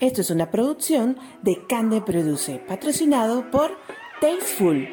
[0.00, 3.76] Esto es una producción de Cande Produce, patrocinado por
[4.18, 4.88] Tasteful,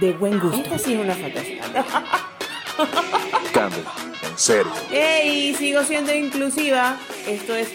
[0.00, 0.60] de buen gusto.
[0.60, 1.62] Esta sí es una fantasía.
[3.54, 3.76] Cande,
[4.28, 4.72] en serio.
[4.90, 5.54] ¡Ey!
[5.54, 6.98] Sigo siendo inclusiva.
[7.28, 7.68] Esto es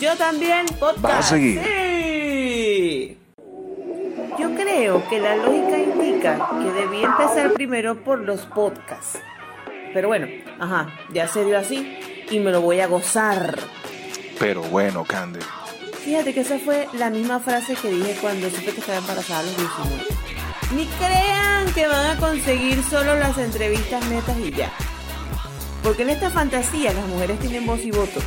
[0.00, 1.00] Yo también podcast.
[1.00, 1.62] ¿Vas a seguir?
[1.64, 3.16] Sí.
[4.38, 9.18] Yo creo que la lógica indica que debí empezar primero por los podcasts.
[9.94, 10.26] Pero bueno,
[10.60, 11.98] ajá, ya se dio así
[12.30, 13.58] y me lo voy a gozar.
[14.38, 15.40] Pero bueno, Cande.
[16.04, 19.42] Fíjate que esa fue la misma frase que dije cuando supe que estaba embarazada a
[19.44, 20.04] los 19.
[20.74, 24.72] Ni crean que van a conseguir solo las entrevistas netas y ya.
[25.82, 28.20] Porque en esta fantasía las mujeres tienen voz y voto.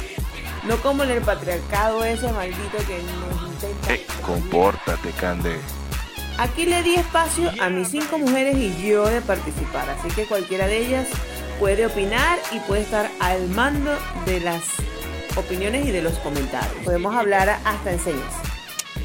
[0.64, 3.94] No como en el patriarcado ese maldito que nos intenta.
[3.94, 5.58] Eh, compórtate, Cande.
[6.38, 10.68] Aquí le di espacio a mis cinco mujeres y yo de participar, así que cualquiera
[10.68, 11.08] de ellas
[11.60, 13.92] puede opinar y puede estar al mando
[14.26, 14.64] de las
[15.36, 16.84] opiniones y de los comentarios.
[16.84, 18.34] Podemos hablar hasta en señas.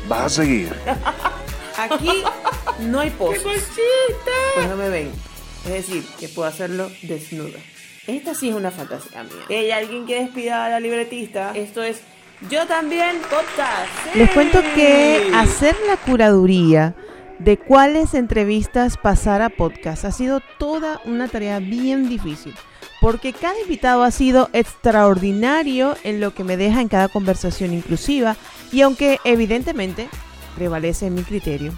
[0.09, 0.73] ¿Vas a seguir?
[1.79, 2.23] Aquí
[2.81, 3.43] no hay poses.
[4.55, 5.13] Pues no me ven.
[5.65, 7.59] Es decir, que puedo hacerlo desnuda.
[8.07, 9.45] Esta sí es una fantasía mía.
[9.49, 11.53] ¿Hay alguien que despida a la libretista?
[11.55, 12.01] Esto es
[12.51, 14.15] Yo también podcast.
[14.15, 15.35] Les cuento que ¡Sí!
[15.35, 16.95] hacer la curaduría
[17.39, 22.55] de cuáles entrevistas pasar a podcast ha sido toda una tarea bien difícil,
[23.01, 28.37] porque cada invitado ha sido extraordinario en lo que me deja en cada conversación inclusiva
[28.71, 30.09] y aunque evidentemente
[30.55, 31.73] prevalece mi criterio,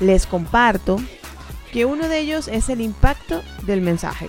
[0.00, 0.96] les comparto
[1.72, 4.28] que uno de ellos es el impacto del mensaje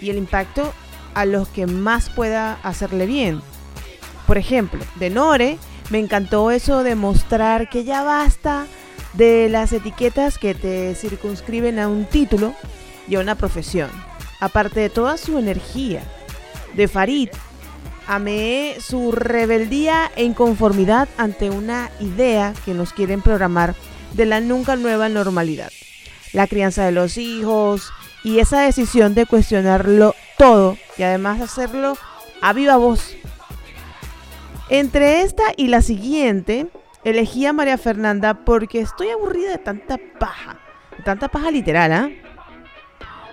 [0.00, 0.72] y el impacto
[1.14, 3.40] a los que más pueda hacerle bien.
[4.26, 5.58] Por ejemplo, de Nore
[5.90, 8.66] me encantó eso de mostrar que ya basta
[9.14, 12.54] de las etiquetas que te circunscriben a un título
[13.08, 14.05] y a una profesión.
[14.40, 16.02] Aparte de toda su energía.
[16.74, 17.30] De Farid,
[18.06, 23.74] amé su rebeldía e inconformidad ante una idea que nos quieren programar
[24.12, 25.70] de la nunca nueva normalidad.
[26.32, 27.92] La crianza de los hijos
[28.24, 31.96] y esa decisión de cuestionarlo todo y además hacerlo
[32.42, 33.16] a viva voz.
[34.68, 36.66] Entre esta y la siguiente,
[37.04, 40.58] elegí a María Fernanda porque estoy aburrida de tanta paja,
[40.96, 42.10] de tanta paja literal, ¿ah?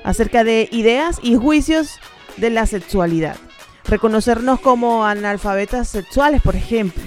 [0.03, 1.99] Acerca de ideas y juicios
[2.37, 3.37] de la sexualidad.
[3.85, 7.03] Reconocernos como analfabetas sexuales, por ejemplo.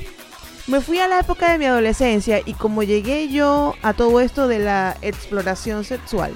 [0.66, 4.48] Me fui a la época de mi adolescencia y como llegué yo a todo esto
[4.48, 6.32] de la exploración sexual,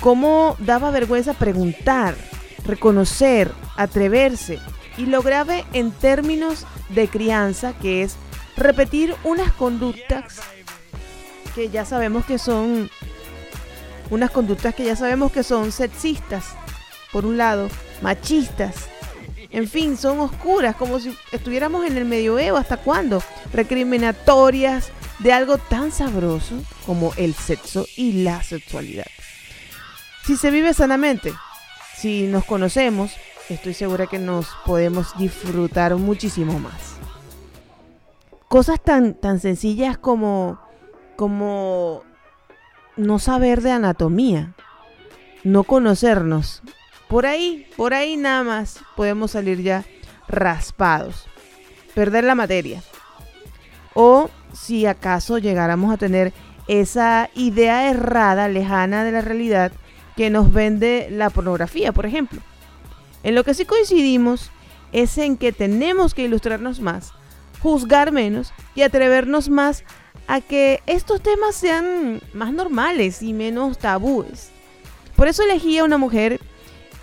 [0.00, 2.14] cómo daba vergüenza preguntar,
[2.64, 4.60] reconocer, atreverse
[4.96, 8.16] y lo grave en términos de crianza que es
[8.56, 10.40] repetir unas conductas
[11.54, 12.90] que ya sabemos que son
[14.12, 16.44] unas conductas que ya sabemos que son sexistas
[17.12, 17.68] por un lado,
[18.02, 18.74] machistas,
[19.50, 23.22] en fin, son oscuras, como si estuviéramos en el medioevo, ¿hasta cuándo?
[23.54, 29.06] Recriminatorias de algo tan sabroso como el sexo y la sexualidad.
[30.24, 31.32] Si se vive sanamente,
[31.96, 33.12] si nos conocemos,
[33.48, 36.96] estoy segura que nos podemos disfrutar muchísimo más.
[38.48, 40.58] Cosas tan, tan sencillas como,
[41.16, 42.04] como
[42.96, 44.54] no saber de anatomía,
[45.44, 46.62] no conocernos.
[47.08, 49.84] Por ahí, por ahí nada más podemos salir ya
[50.28, 51.26] raspados,
[51.94, 52.82] perder la materia.
[53.94, 56.32] O si acaso llegáramos a tener
[56.68, 59.72] esa idea errada, lejana de la realidad,
[60.16, 62.40] que nos vende la pornografía, por ejemplo.
[63.22, 64.50] En lo que sí coincidimos
[64.92, 67.12] es en que tenemos que ilustrarnos más,
[67.60, 69.84] juzgar menos y atrevernos más
[70.26, 74.50] a que estos temas sean más normales y menos tabúes.
[75.16, 76.40] Por eso elegí a una mujer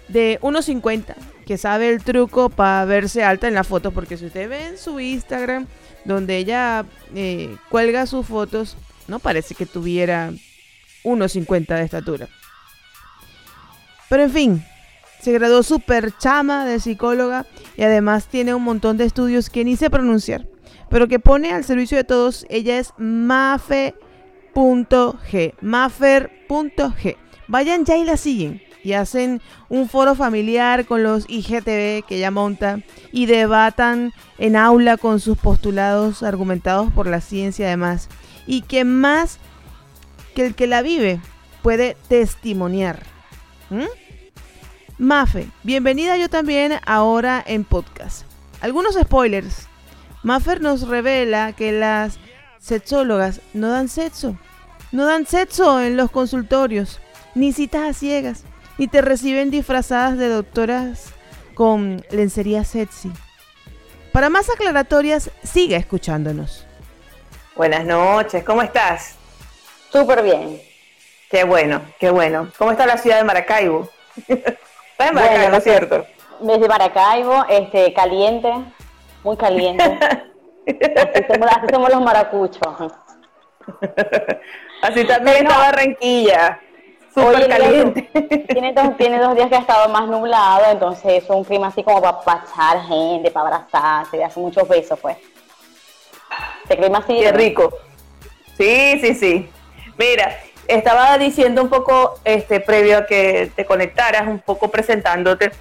[0.08, 1.16] de 1,50
[1.46, 4.78] que sabe el truco para verse alta en la foto, porque si usted ve en
[4.78, 5.68] su Instagram,
[6.06, 6.86] donde ella
[7.16, 10.32] eh, cuelga sus fotos, no parece que tuviera
[11.04, 12.28] 1,50 de estatura.
[14.10, 14.66] Pero en fin,
[15.22, 19.76] se graduó súper chama de psicóloga y además tiene un montón de estudios que ni
[19.76, 20.46] sé pronunciar,
[20.90, 22.46] pero que pone al servicio de todos.
[22.50, 23.94] Ella es mafe.g,
[25.62, 27.18] mafer.g.
[27.48, 32.32] Vayan ya y la siguen y hacen un foro familiar con los IGTV que ella
[32.32, 32.80] monta
[33.12, 38.08] y debatan en aula con sus postulados argumentados por la ciencia además
[38.48, 39.40] y que más
[40.34, 41.20] que el que la vive
[41.62, 43.04] puede testimoniar.
[43.70, 43.84] ¿Mm?
[44.98, 48.24] Mafe, bienvenida yo también ahora en podcast.
[48.62, 49.69] Algunos spoilers.
[50.22, 52.20] Maffer nos revela que las
[52.60, 54.38] sexólogas no dan sexo.
[54.92, 57.00] No dan sexo en los consultorios,
[57.36, 58.44] ni citas a ciegas,
[58.78, 61.14] ni te reciben disfrazadas de doctoras
[61.54, 63.12] con lencería sexy.
[64.12, 66.66] Para más aclaratorias, siga escuchándonos.
[67.56, 69.16] Buenas noches, ¿cómo estás?
[69.92, 70.62] Súper bien.
[71.30, 72.50] Qué bueno, qué bueno.
[72.58, 73.88] ¿Cómo está la ciudad de Maracaibo?
[74.28, 76.06] Está en Maracaibo, Bueno, ¿no es cierto?
[76.42, 78.52] Desde Maracaibo, este, caliente,
[79.24, 79.84] muy caliente.
[79.84, 82.62] Así somos, así somos los maracuchos.
[84.82, 85.50] Así también no.
[85.50, 86.60] está Barranquilla.
[87.14, 88.02] Súper día caliente.
[88.48, 91.84] Tiene dos, tiene dos días que ha estado más nublado, entonces es un clima así
[91.84, 95.18] como para echar gente, para abrazarse, y hacer muchos besos, pues.
[96.64, 97.20] Este clima así.
[97.20, 97.74] Qué rico.
[98.58, 99.50] Sí, sí, sí.
[99.98, 100.38] Mira,
[100.68, 105.52] estaba diciendo un poco, este, previo a que te conectaras, un poco presentándote,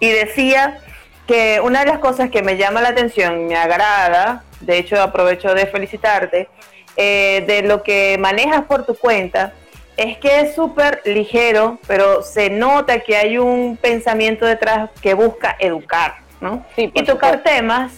[0.00, 0.80] y decía
[1.28, 5.54] que una de las cosas que me llama la atención, me agrada, de hecho aprovecho
[5.54, 6.48] de felicitarte,
[6.96, 9.52] eh, de lo que manejas por tu cuenta,
[9.96, 15.54] es que es súper ligero, pero se nota que hay un pensamiento detrás que busca
[15.60, 16.64] educar, ¿no?
[16.74, 17.50] Sí, y tocar supuesto.
[17.56, 17.92] temas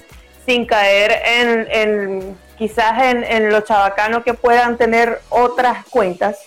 [0.45, 6.39] sin caer en, en quizás en, en lo chabacano que puedan tener otras cuentas,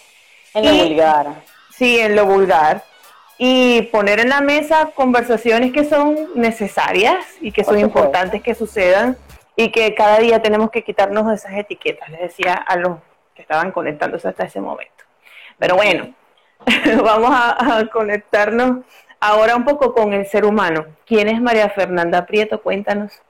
[0.53, 1.27] En lo vulgar.
[1.75, 2.83] sí, en lo vulgar,
[3.37, 9.17] y poner en la mesa conversaciones que son necesarias y que son importantes que sucedan
[9.55, 12.97] y que cada día tenemos que quitarnos de esas etiquetas, les decía a los
[13.35, 15.03] que estaban conectándose hasta ese momento.
[15.57, 16.13] Pero bueno,
[17.03, 18.85] vamos a, a conectarnos
[19.19, 20.85] ahora un poco con el ser humano.
[21.05, 22.61] ¿Quién es María Fernanda Prieto?
[22.61, 23.21] Cuéntanos.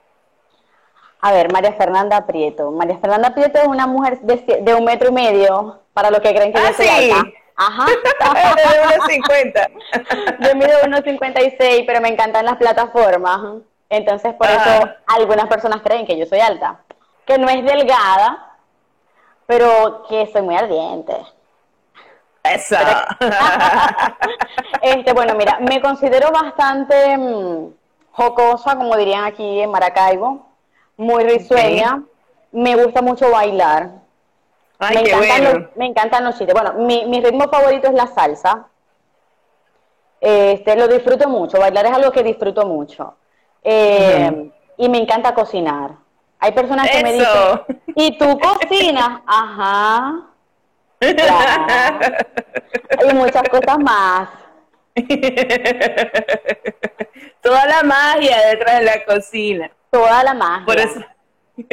[1.21, 2.71] A ver, María Fernanda Prieto.
[2.71, 6.33] María Fernanda Prieto es una mujer de, de un metro y medio, para los que
[6.35, 7.11] creen que Ah, yo soy sí.
[7.11, 7.29] alta.
[7.55, 7.85] Ajá.
[8.55, 9.69] de unos 50.
[10.39, 13.61] Yo mido 1,56, pero me encantan las plataformas.
[13.89, 14.77] Entonces, por Ajá.
[14.77, 16.79] eso algunas personas creen que yo soy alta.
[17.25, 18.57] Que no es delgada,
[19.45, 21.15] pero que soy muy ardiente.
[22.43, 23.17] Esa.
[24.81, 27.73] Este, bueno, mira, me considero bastante mm,
[28.11, 30.45] jocosa, como dirían aquí en Maracaibo,
[30.97, 32.03] muy risueña.
[32.51, 34.02] Me gusta mucho bailar.
[34.83, 35.59] Ay, me, qué encantan bueno.
[35.59, 36.53] los, me encantan los chistes.
[36.53, 38.67] Bueno, mi, mi ritmo favorito es la salsa.
[40.21, 41.59] Este, lo disfruto mucho.
[41.59, 43.15] Bailar es algo que disfruto mucho.
[43.63, 45.91] Eh, Y me encanta cocinar.
[46.39, 47.61] Hay personas que me dicen,
[47.95, 49.21] ¿y tú cocinas?
[49.27, 50.21] Ajá.
[50.99, 52.15] Claro.
[53.09, 54.29] Y muchas cosas más.
[57.41, 59.71] Toda la magia detrás de la cocina.
[59.89, 60.65] Toda la magia.
[60.65, 60.99] Por eso.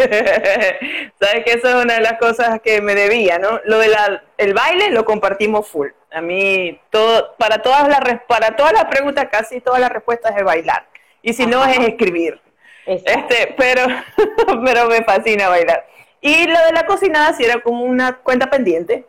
[1.21, 3.61] Sabes que eso es una de las cosas que me debía, ¿no?
[3.65, 3.95] Lo del
[4.37, 5.89] el baile lo compartimos full.
[6.13, 10.45] A mí todo para todas las para todas las preguntas casi todas las respuestas es
[10.45, 10.87] bailar.
[11.23, 12.41] Y si no es escribir.
[12.87, 13.35] Exacto.
[13.35, 13.83] Este, pero
[14.65, 15.87] pero me fascina bailar.
[16.21, 19.07] Y lo de la cocinada sí era como una cuenta pendiente.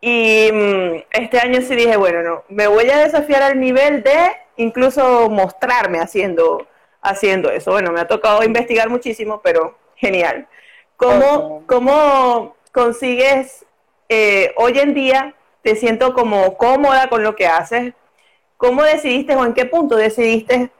[0.00, 4.16] Y mm, este año sí dije, bueno, no, me voy a desafiar al nivel de
[4.56, 6.66] incluso mostrarme haciendo,
[7.02, 7.72] haciendo eso.
[7.72, 10.46] Bueno, me ha tocado investigar muchísimo, pero genial.
[10.96, 13.64] ¿Cómo, cómo consigues
[14.08, 17.94] eh, hoy en día, te siento como cómoda con lo que haces?
[18.56, 20.70] ¿Cómo decidiste o en qué punto decidiste,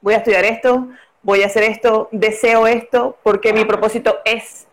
[0.00, 0.88] voy a estudiar esto,
[1.22, 4.66] voy a hacer esto, deseo esto, porque mi propósito es...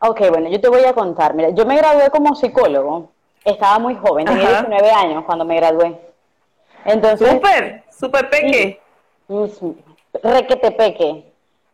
[0.00, 1.34] Ok, bueno, yo te voy a contar.
[1.34, 3.10] Mira, yo me gradué como psicólogo.
[3.44, 4.62] Estaba muy joven, tenía Ajá.
[4.62, 5.98] 19 años cuando me gradué.
[6.84, 8.80] Entonces, Súper, súper peque.
[10.22, 11.29] requete peque.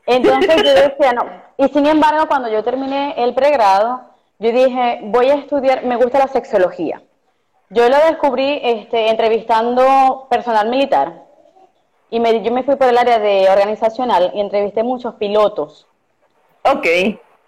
[0.07, 1.25] Entonces yo decía, no.
[1.57, 4.03] Y sin embargo, cuando yo terminé el pregrado,
[4.39, 7.03] yo dije, voy a estudiar, me gusta la sexología.
[7.71, 11.25] Yo lo descubrí este, entrevistando personal militar.
[12.11, 15.87] Y me, yo me fui por el área de organizacional y entrevisté muchos pilotos.
[16.63, 16.87] Ok.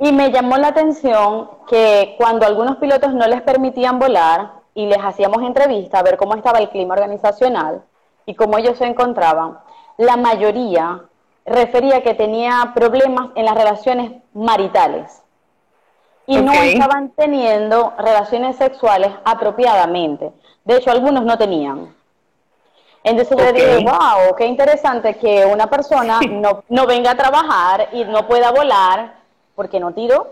[0.01, 4.99] Y me llamó la atención que cuando algunos pilotos no les permitían volar y les
[4.99, 7.83] hacíamos entrevista a ver cómo estaba el clima organizacional
[8.27, 9.59] y cómo ellos se encontraban,
[9.97, 11.08] la mayoría
[11.49, 15.23] refería que tenía problemas en las relaciones maritales
[16.27, 20.31] y no estaban teniendo relaciones sexuales apropiadamente.
[20.65, 21.95] De hecho, algunos no tenían.
[23.03, 23.53] Entonces yo Ok.
[23.55, 28.51] dije, wow, qué interesante que una persona no, no venga a trabajar y no pueda
[28.51, 29.15] volar
[29.55, 30.27] porque no tiró.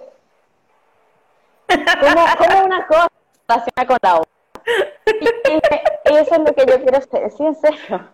[1.69, 3.09] ¿Cómo, cómo una cosa
[3.49, 4.33] relaciona con la otra?
[5.07, 8.09] Y dije, eso es lo que yo quiero hacer, sí, en serio.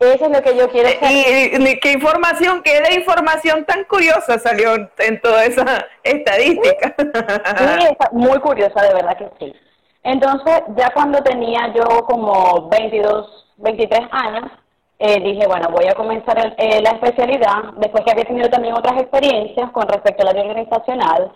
[0.00, 1.10] Eso es lo que yo quiero hacer.
[1.10, 6.94] Y, y- qué información, qué de información tan curiosa salió en toda esa estadística.
[6.98, 9.54] Sí, está muy curiosa, de verdad que sí.
[10.02, 14.50] Entonces, ya cuando tenía yo como 22, 23 años,
[14.98, 18.74] eh, dije, bueno, voy a comenzar el- eh, la especialidad, después que había tenido también
[18.74, 21.32] otras experiencias con respecto al área organizacional,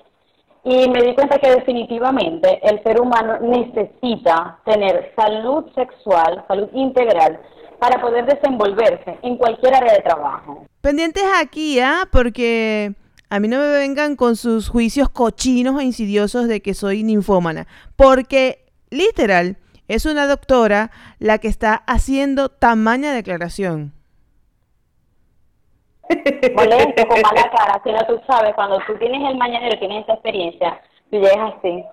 [0.65, 7.41] y me di cuenta que definitivamente el ser humano necesita tener salud sexual, salud integral,
[7.79, 10.67] para poder desenvolverse en cualquier área de trabajo.
[10.81, 12.09] Pendientes aquí, ¿ah?
[12.11, 12.93] Porque
[13.31, 17.67] a mí no me vengan con sus juicios cochinos e insidiosos de que soy ninfómana.
[17.97, 19.57] Porque, literal,
[19.87, 23.93] es una doctora la que está haciendo tamaña declaración.
[26.55, 30.15] Molesto, con mala cara, si no tú sabes, cuando tú tienes el mañanero, tienes esa
[30.15, 30.81] experiencia,
[31.11, 31.85] tú llegas así.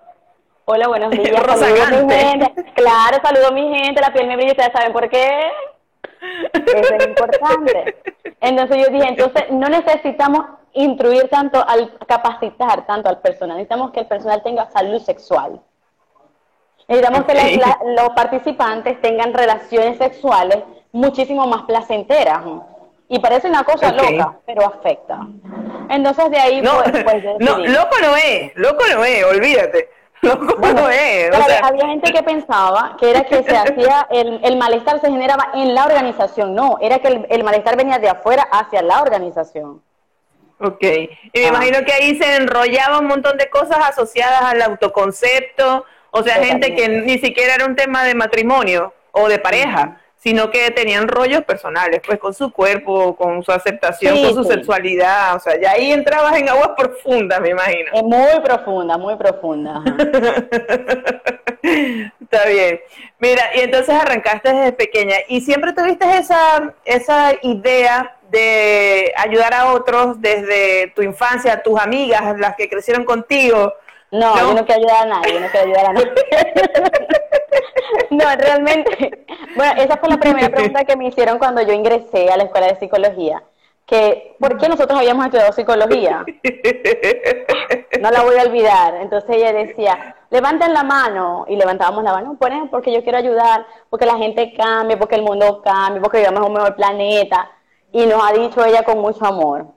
[0.65, 2.53] Hola, buenos días, saludo a mi gente.
[2.75, 5.51] Claro, saludo a mi gente, la piel me brilla, ustedes saben por qué.
[6.53, 7.95] Eso es importante.
[8.41, 14.01] Entonces yo dije, entonces no necesitamos instruir tanto, al capacitar tanto al personal, necesitamos que
[14.01, 15.61] el personal tenga salud sexual.
[16.87, 17.61] Necesitamos que
[17.95, 20.59] los participantes tengan relaciones sexuales
[20.91, 22.41] muchísimo más placenteras.
[23.07, 25.19] Y parece una cosa loca, pero afecta.
[25.89, 29.89] Entonces de ahí no, pues, pues no, loco no es, loco no es, olvídate.
[30.25, 31.31] Loco no es.
[31.63, 35.73] Había gente que pensaba que era que se hacía, el, el, malestar se generaba en
[35.73, 36.53] la organización.
[36.53, 39.81] No, era que el, el malestar venía de afuera hacia la organización.
[40.59, 41.49] Ok, y me ah.
[41.49, 46.73] imagino que ahí se enrollaba un montón de cosas asociadas al autoconcepto, o sea, gente
[46.75, 51.43] que ni siquiera era un tema de matrimonio o de pareja, sino que tenían rollos
[51.43, 55.91] personales, pues con su cuerpo, con su aceptación, con su sexualidad, o sea, ya ahí
[55.91, 57.91] entrabas en aguas profundas, me imagino.
[57.93, 59.83] Es muy profunda, muy profunda.
[61.61, 62.79] Está bien.
[63.19, 69.73] Mira, y entonces arrancaste desde pequeña y siempre tuviste esa, esa idea de ayudar a
[69.73, 73.75] otros desde tu infancia, tus amigas, las que crecieron contigo.
[74.15, 76.11] No, yo no quiero ayudar a nadie, yo no quiero ayudar a nadie.
[78.11, 79.25] no, realmente.
[79.55, 82.67] Bueno, esa fue la primera pregunta que me hicieron cuando yo ingresé a la escuela
[82.67, 83.43] de psicología.
[83.85, 86.25] Que, ¿por qué nosotros habíamos estudiado psicología?
[88.01, 88.95] No la voy a olvidar.
[88.95, 91.45] Entonces ella decía, levanten la mano.
[91.47, 95.23] Y levantábamos la mano, ponen porque yo quiero ayudar, porque la gente cambie, porque el
[95.23, 97.51] mundo cambie, porque vivamos en un mejor planeta
[97.91, 99.67] y nos ha dicho ella con mucho amor.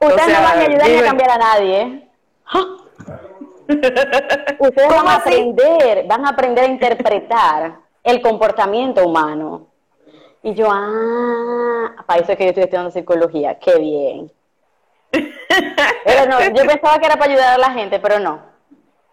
[0.00, 2.08] Ustedes no van a ayudar ni a cambiar a nadie.
[4.58, 9.68] Ustedes van a aprender, van a aprender a interpretar el comportamiento humano.
[10.42, 14.32] Y yo, ah, para eso es que yo estoy estudiando psicología, qué bien.
[15.12, 18.40] Pero no, yo pensaba que era para ayudar a la gente, pero no.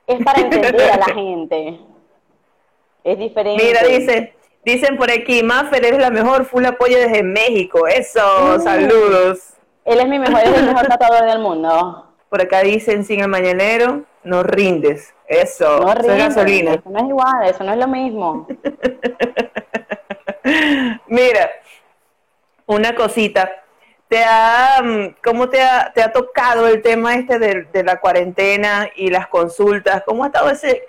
[0.07, 1.79] Es para entender a la gente.
[3.03, 3.63] Es diferente.
[3.63, 7.87] Mira, dice, Dicen por aquí, Maffer es la mejor full apoyo desde México.
[7.87, 8.61] Eso, mm.
[8.61, 9.53] saludos.
[9.85, 12.05] Él es mi mejor, es el mejor tratador del mundo.
[12.29, 15.13] Por acá dicen, sin el mañanero, no rindes.
[15.27, 16.73] Eso, no rindes, gasolina.
[16.73, 18.47] Eso no es igual, eso no es lo mismo.
[21.07, 21.49] Mira,
[22.65, 23.51] una cosita.
[24.07, 27.99] ¿Te ha, mm, ¿Cómo te ha, te ha tocado el tema este de, de la
[27.99, 30.03] cuarentena y las consultas?
[30.05, 30.83] ¿Cómo ha estado ese,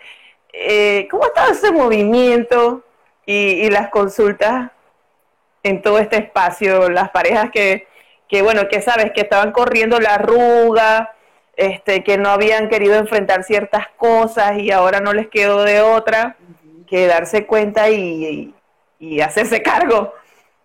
[0.52, 2.82] eh, cómo ha estado ese movimiento
[3.26, 4.70] y, las consultas
[5.62, 7.86] en todo este espacio, las parejas que,
[8.28, 11.14] que, bueno, que sabes, que estaban corriendo la arruga,
[11.60, 16.36] este, que no habían querido enfrentar ciertas cosas y ahora no les quedó de otra
[16.86, 18.54] que darse cuenta y,
[18.98, 20.14] y, hacerse cargo,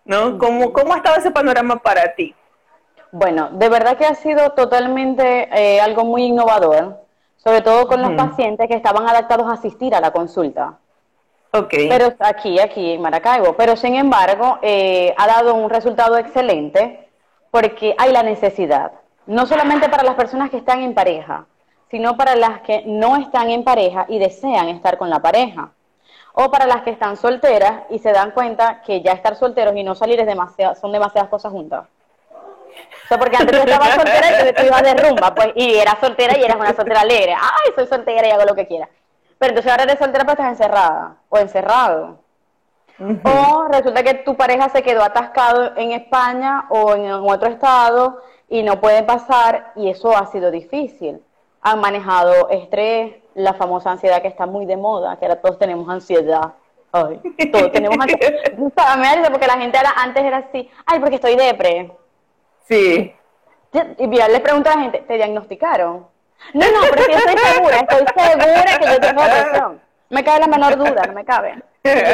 [0.06, 0.38] ¿no?
[0.38, 2.34] ¿Cómo, ¿Cómo ha estado ese panorama para ti?
[3.12, 6.96] Bueno, de verdad que ha sido totalmente eh, algo muy innovador,
[7.36, 10.78] sobre todo con los pacientes que estaban adaptados a asistir a la consulta.
[11.70, 13.54] Pero aquí, aquí en Maracaibo.
[13.54, 17.08] Pero sin embargo, eh, ha dado un resultado excelente
[17.50, 18.92] porque hay la necesidad.
[19.26, 21.46] No solamente para las personas que están en pareja,
[21.90, 25.70] sino para las que no están en pareja y desean estar con la pareja.
[26.34, 29.82] O para las que están solteras y se dan cuenta que ya estar solteros y
[29.82, 31.86] no salir es demasiado, son demasiadas cosas juntas.
[33.04, 35.96] O sea, porque antes yo estaba soltera y tú ibas de rumba, pues, y eras
[36.00, 37.32] soltera y eras una soltera alegre.
[37.32, 38.88] Ay, soy soltera y hago lo que quiera.
[39.38, 42.18] Pero entonces ahora eres soltera pero estás encerrada o encerrado.
[42.98, 48.62] O resulta que tu pareja se quedó atascado en España o en otro estado y
[48.62, 51.20] no puede pasar y eso ha sido difícil.
[51.62, 55.88] Han manejado estrés, la famosa ansiedad que está muy de moda, que ahora todos tenemos
[55.88, 56.54] ansiedad.
[56.92, 57.20] Ay,
[57.52, 58.32] todos tenemos ansiedad.
[59.22, 61.92] Me porque la gente antes era así, ay, porque estoy depre.
[62.64, 63.14] Sí.
[63.98, 66.06] Y mira, les pregunto a la gente, ¿te diagnosticaron?
[66.54, 69.85] No, no, pero yo estoy segura, estoy segura que yo tengo depresión.
[70.08, 71.62] Me cabe la menor duda, no me cabe.
[71.82, 72.04] Pero,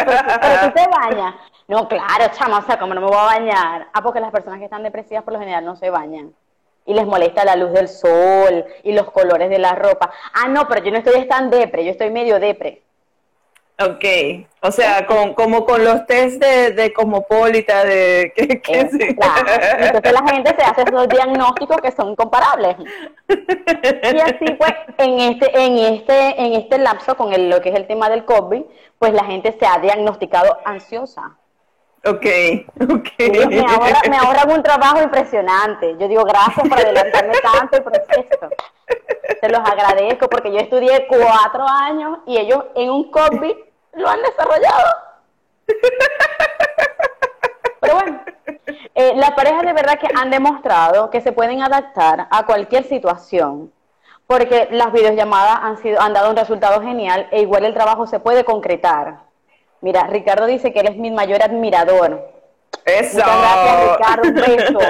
[0.63, 1.35] tú te bañas.
[1.69, 3.89] No, claro, chama, o sea, como no me voy a bañar.
[3.93, 6.35] Ah, porque las personas que están depresivas por lo general no se bañan.
[6.85, 10.11] Y les molesta la luz del sol y los colores de la ropa.
[10.35, 12.82] Ah, no, pero yo no estoy tan depre, yo estoy medio depre.
[13.81, 14.05] Ok,
[14.61, 18.33] o sea, con, como con los test de, de cosmopolita, de...
[18.37, 18.57] Que,
[19.15, 19.47] claro.
[19.79, 22.77] Entonces la gente se hace esos diagnósticos que son comparables.
[23.29, 27.75] Y así pues, en este, en este, en este lapso con el, lo que es
[27.75, 28.63] el tema del COVID,
[28.99, 31.39] pues la gente se ha diagnosticado ansiosa.
[32.05, 32.27] Ok,
[32.81, 33.09] ok.
[33.49, 35.97] Me ahorran, me ahorran un trabajo impresionante.
[35.99, 38.49] Yo digo, gracias por adelantarme tanto el proceso.
[39.41, 43.55] Se los agradezco porque yo estudié cuatro años y ellos en un COVID
[43.95, 44.97] lo han desarrollado.
[47.81, 48.21] Pero bueno,
[48.95, 53.73] eh, las parejas de verdad que han demostrado que se pueden adaptar a cualquier situación,
[54.27, 58.19] porque las videollamadas han, sido, han dado un resultado genial e igual el trabajo se
[58.19, 59.32] puede concretar.
[59.83, 62.33] Mira, Ricardo dice que él es mi mayor admirador.
[62.85, 63.17] Eso.
[63.17, 64.29] Muchas gracias, Ricardo.
[64.29, 64.79] Un beso.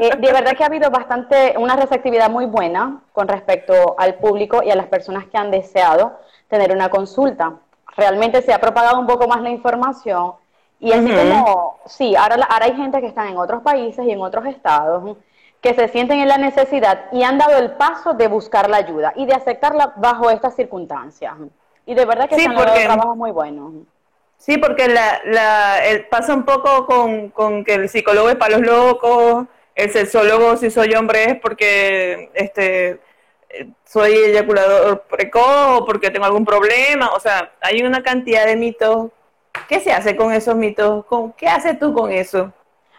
[0.00, 4.62] Eh, de verdad que ha habido bastante, una receptividad muy buena con respecto al público
[4.62, 7.54] y a las personas que han deseado tener una consulta.
[7.96, 10.34] Realmente se ha propagado un poco más la información
[10.78, 14.20] y así como, sí, ahora, ahora hay gente que está en otros países y en
[14.20, 15.16] otros estados
[15.60, 19.12] que se sienten en la necesidad y han dado el paso de buscar la ayuda
[19.16, 21.34] y de aceptarla bajo estas circunstancias.
[21.88, 23.72] Y de verdad que Sí, porque- trabajos muy buenos.
[24.36, 28.58] Sí, porque la, la, el- pasa un poco con, con que el psicólogo es para
[28.58, 33.00] los locos, el sexólogo si soy hombre es porque este
[33.84, 39.10] soy eyaculador precoz o porque tengo algún problema, o sea, hay una cantidad de mitos.
[39.68, 41.04] ¿Qué se hace con esos mitos?
[41.06, 42.52] ¿Con, ¿Qué haces tú con eso?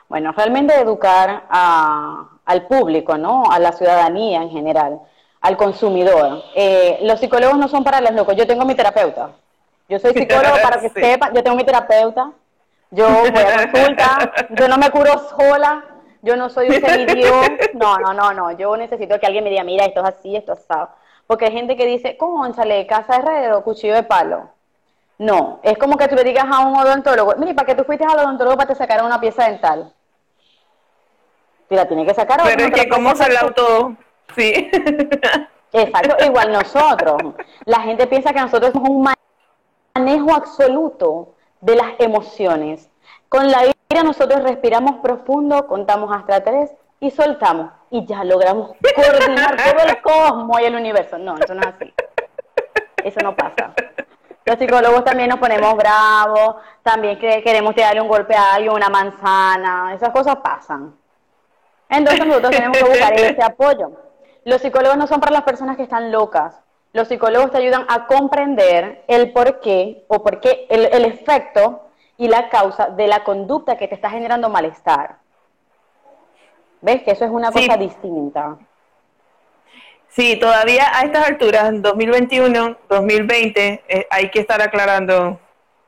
[0.10, 3.44] Bueno, realmente educar a- al público, ¿no?
[3.52, 5.00] A la ciudadanía en general,
[5.42, 6.44] al consumidor.
[6.56, 8.36] Eh, los psicólogos no son para los locos.
[8.36, 9.32] Yo tengo mi terapeuta.
[9.88, 11.02] Yo soy psicólogo para que Sí.
[11.02, 11.34] sepan.
[11.34, 12.32] Yo tengo mi terapeuta.
[12.92, 14.32] Yo voy a consulta.
[14.52, 15.84] Yo no me curo sola.
[16.22, 17.34] Yo no soy un semidios.
[17.74, 18.52] No, no, no, no.
[18.52, 20.92] Yo necesito que alguien me diga, mira, esto es así, esto es así.
[21.28, 24.50] Porque hay gente que dice, conchale, casa de herrero, cuchillo de palo.
[25.20, 28.06] No, es como que tú le digas a un odontólogo, mire, ¿para qué tú fuiste
[28.06, 29.94] al odontólogo para te sacar una pieza dental?
[31.68, 33.96] Si la tiene que sacar Pero es te que cómo se la auto...
[34.36, 34.70] Sí.
[35.72, 37.18] Exacto, igual nosotros.
[37.66, 39.08] La gente piensa que nosotros somos un
[39.96, 42.90] manejo absoluto de las emociones.
[43.28, 47.72] Con la ira nosotros respiramos profundo, contamos hasta tres y soltamos.
[47.92, 51.18] Y ya logramos coordinar todo el cosmos y el universo.
[51.18, 51.94] No, eso no es así.
[53.04, 53.74] Eso no pasa.
[54.46, 58.90] Los psicólogos también nos ponemos bravos, también que queremos tirarle un golpe a alguien, una
[58.90, 60.96] manzana, esas cosas pasan.
[61.88, 64.09] Entonces nosotros tenemos que buscar ese apoyo.
[64.46, 66.60] Los psicólogos no son para las personas que están locas.
[66.94, 71.88] Los psicólogos te ayudan a comprender el por qué o por qué el, el efecto
[72.18, 75.18] y la causa de la conducta que te está generando malestar.
[76.82, 77.04] ¿Ves?
[77.04, 77.68] Que eso es una Sí.
[77.68, 78.58] cosa distinta.
[80.08, 85.40] Sí, todavía a estas alturas, en 2021, 2020, eh, hay que estar aclarando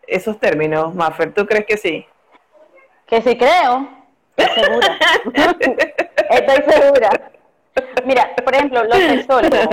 [0.05, 1.33] esos términos, Maffer.
[1.33, 2.05] ¿Tú crees que sí?
[3.07, 3.87] Que sí creo,
[4.37, 4.97] estoy segura.
[6.29, 7.09] estoy segura.
[8.05, 9.67] Mira, por ejemplo, los sexólogos.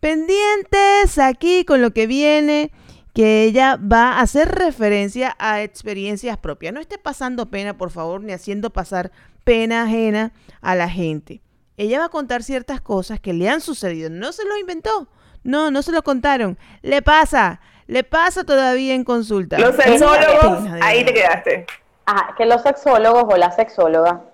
[0.00, 2.72] Pendientes aquí con lo que viene,
[3.14, 6.72] que ella va a hacer referencia a experiencias propias.
[6.72, 9.12] No esté pasando pena, por favor, ni haciendo pasar
[9.44, 11.42] pena ajena a la gente.
[11.76, 14.10] Ella va a contar ciertas cosas que le han sucedido.
[14.10, 15.08] No se lo inventó.
[15.42, 16.58] No, no se lo contaron.
[16.82, 17.60] Le pasa.
[17.86, 19.58] Le pasa todavía en consulta.
[19.58, 21.66] Los sexólogos, ahí te quedaste.
[22.06, 24.29] Ajá, que los sexólogos o la sexóloga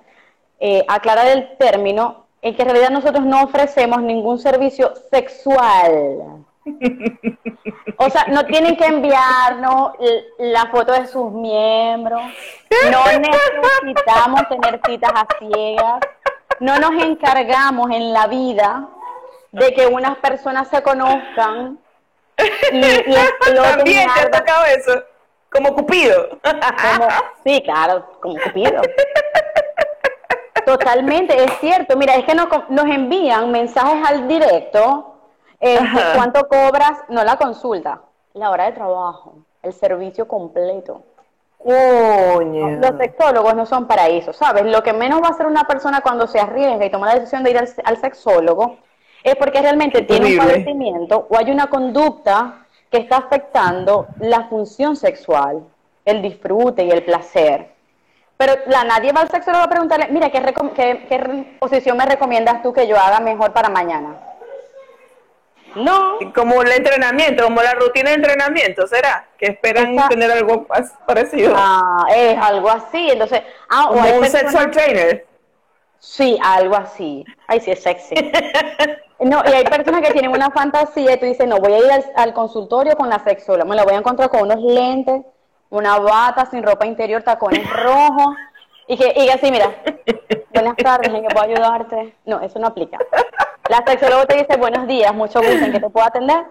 [0.60, 6.44] eh, aclarar el término en que en realidad nosotros no ofrecemos ningún servicio sexual.
[7.98, 9.92] O sea, no tienen que enviarnos
[10.38, 12.20] la foto de sus miembros,
[12.90, 16.00] no necesitamos tener citas a ciegas,
[16.60, 18.88] no nos encargamos en la vida
[19.52, 21.78] de que unas personas se conozcan
[22.72, 23.16] y, y
[23.54, 25.04] También te ha tocado eso,
[25.50, 26.38] como Cupido.
[26.42, 27.08] como,
[27.44, 28.82] sí, claro, como Cupido.
[30.66, 31.96] Totalmente, es cierto.
[31.96, 35.14] Mira, es que nos, nos envían mensajes al directo.
[35.60, 35.86] este.
[36.16, 36.98] ¿Cuánto cobras?
[37.08, 38.00] No la consulta,
[38.34, 41.04] la hora de trabajo, el servicio completo.
[41.58, 42.70] Coño.
[42.80, 44.66] Los sexólogos no son para eso, ¿sabes?
[44.66, 47.44] Lo que menos va a hacer una persona cuando se arriesga y toma la decisión
[47.44, 48.76] de ir al, al sexólogo
[49.22, 54.96] es porque realmente tiene un padecimiento o hay una conducta que está afectando la función
[54.96, 55.64] sexual,
[56.04, 57.75] el disfrute y el placer.
[58.36, 62.86] Pero la, nadie va al sexólogo a preguntarle, mira, ¿qué, posición me recomiendas tú que
[62.86, 64.16] yo haga mejor para mañana?
[65.74, 69.26] No, Como el entrenamiento, como la rutina de entrenamiento, ¿será?
[69.36, 70.14] Que esperan Exacto.
[70.14, 71.54] tener algo más parecido.
[71.56, 73.10] ah, es algo así.
[73.10, 75.26] Entonces, ah, o como hay un personas- sexual trainer.
[75.98, 77.24] Sí, algo así.
[77.46, 78.14] Ay, sí, es sexy.
[79.18, 81.90] No, y hay personas que tienen una fantasía y tú dices, no, voy a ir
[81.90, 85.22] al, al consultorio con la sexóloga, me la voy a encontrar con unos lentes,
[85.70, 88.36] una bata sin ropa interior, tacones rojos,
[88.88, 89.74] y que, y que así, mira,
[90.54, 92.14] buenas tardes, ¿en qué puedo ayudarte?
[92.24, 92.98] No, eso no aplica.
[93.68, 96.44] La sexóloga te dice, buenos días, mucho gusto, ¿en qué te puedo atender?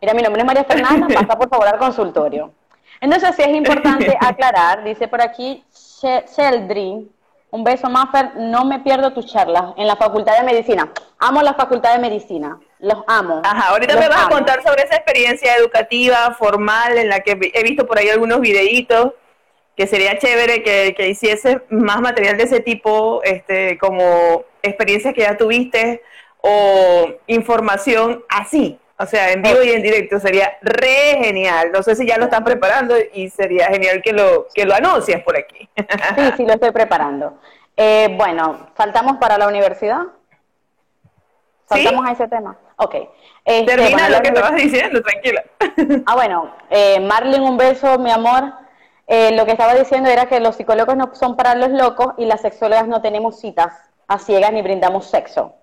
[0.00, 2.52] Mira, mi nombre es María Fernanda, pasa por favor al consultorio.
[3.00, 7.10] Entonces sí es importante aclarar, dice por aquí She- Sheldry,
[7.54, 10.90] un beso Maffer, no me pierdo tus charlas en la Facultad de Medicina.
[11.20, 13.42] Amo la Facultad de Medicina, los amo.
[13.44, 17.38] Ajá, ahorita los me vas a contar sobre esa experiencia educativa, formal, en la que
[17.54, 19.12] he visto por ahí algunos videitos,
[19.76, 25.20] que sería chévere que, que hiciese más material de ese tipo, este, como experiencias que
[25.20, 26.02] ya tuviste
[26.40, 31.72] o información así, o sea, en vivo y en directo, sería re genial.
[31.72, 35.22] No sé si ya lo están preparando y sería genial que lo, que lo anuncias
[35.22, 35.68] por aquí.
[35.76, 37.38] Sí, sí, lo estoy preparando.
[37.76, 40.02] Eh, bueno, ¿saltamos para la universidad?
[41.68, 42.56] ¿Saltamos a ese tema?
[42.76, 42.94] Ok.
[43.44, 45.44] Este, Termina bueno, lo que estabas diciendo, tranquila.
[46.06, 48.52] Ah, bueno, eh, Marlene, un beso, mi amor.
[49.06, 52.26] Eh, lo que estaba diciendo era que los psicólogos no son para los locos y
[52.26, 53.74] las sexólogas no tenemos citas
[54.06, 55.54] a ciegas ni brindamos sexo.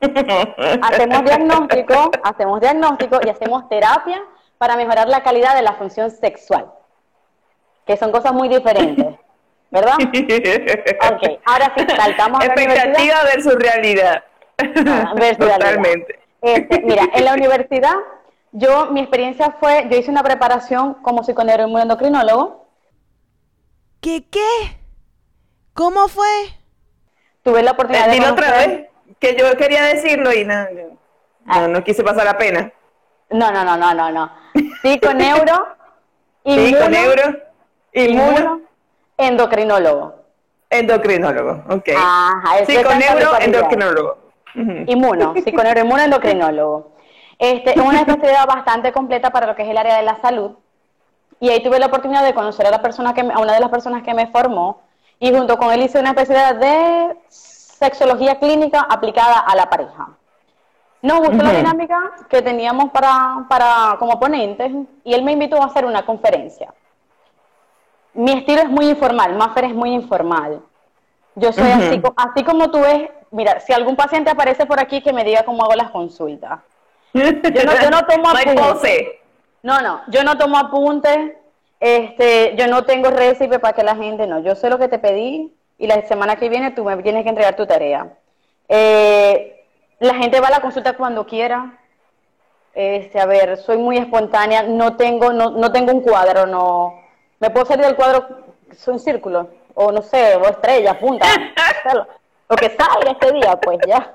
[0.82, 4.22] Hacemos diagnóstico, hacemos diagnóstico y hacemos terapia
[4.58, 6.66] para mejorar la calidad de la función sexual,
[7.86, 9.16] que son cosas muy diferentes,
[9.70, 9.94] ¿verdad?
[10.00, 12.86] Ok, ahora sí, saltamos a la universidad.
[12.86, 14.24] Expectativa versus realidad.
[14.58, 15.58] Ah, versus realidad.
[15.58, 16.20] Totalmente.
[16.42, 17.94] Este, mira, en la universidad,
[18.52, 22.66] yo, mi experiencia fue, yo hice una preparación como psiconeuroinmunendocrinólogo,
[24.00, 24.46] ¿Qué qué?
[25.74, 26.28] ¿Cómo fue?
[27.42, 30.54] tuve la oportunidad Eh, de Dilo otra conocer- vez, que yo quería decirlo y no,
[31.44, 32.72] no, no quise pasar la pena.
[33.30, 34.30] No, no, no, no, no, no.
[34.82, 35.76] Sí, con inmuno, euro,
[36.44, 37.38] inmuno,
[37.92, 38.60] inmuno,
[39.16, 40.14] endocrinólogo.
[40.70, 41.88] endocrinólogo, ok.
[41.96, 43.00] Ajá, sí, con
[43.40, 44.18] endocrinólogo.
[44.54, 46.92] Inmuno, psiconeuroinmuno, inmuno, endocrinólogo.
[47.38, 50.52] Este, es una especialidad bastante completa para lo que es el área de la salud.
[51.38, 53.60] Y ahí tuve la oportunidad de conocer a, la persona que me- a una de
[53.60, 54.80] las personas que me formó
[55.20, 57.16] y junto con él hice una especialidad de
[57.78, 60.08] sexología clínica aplicada a la pareja.
[61.00, 61.96] Nos gustó la dinámica
[62.28, 64.72] que teníamos para, para como ponentes
[65.04, 66.74] y él me invitó a hacer una conferencia.
[68.14, 70.60] Mi estilo es muy informal, Maffer es muy informal.
[71.36, 75.12] Yo soy así, así como tú ves, mira, si algún paciente aparece por aquí que
[75.12, 76.58] me diga cómo hago las consultas.
[77.14, 79.06] Yo no, yo no tomo apuntes.
[79.62, 81.32] No, no, yo no tomo apuntes,
[81.78, 84.98] este, yo no tengo récipe para que la gente, no, yo sé lo que te
[84.98, 88.08] pedí y la semana que viene tú me tienes que entregar tu tarea.
[88.68, 89.64] Eh,
[90.00, 91.78] la gente va a la consulta cuando quiera.
[92.74, 96.94] Este, a ver, soy muy espontánea, no tengo, no, no tengo un cuadro, no,
[97.40, 98.28] me puedo salir del cuadro,
[98.76, 101.26] soy un círculo, o no sé, o estrella, punta,
[101.92, 102.06] lo-
[102.56, 104.14] que salga ese día, pues ya.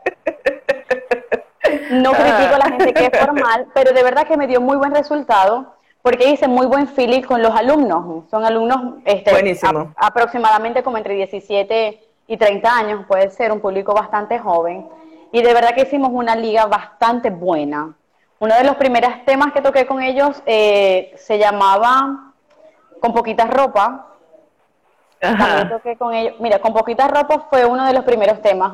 [1.89, 4.77] No critico a la gente que es formal, pero de verdad que me dio muy
[4.77, 8.25] buen resultado porque hice muy buen feeling con los alumnos.
[8.29, 9.31] Son alumnos este,
[9.63, 14.87] a- aproximadamente como entre 17 y 30 años, puede ser un público bastante joven.
[15.31, 17.95] Y de verdad que hicimos una liga bastante buena.
[18.39, 22.33] Uno de los primeros temas que toqué con ellos eh, se llamaba
[22.99, 24.07] Con poquita ropa,
[25.21, 25.69] Ajá.
[25.69, 26.35] toqué con ellos.
[26.39, 28.73] Mira, con poquita ropa fue uno de los primeros temas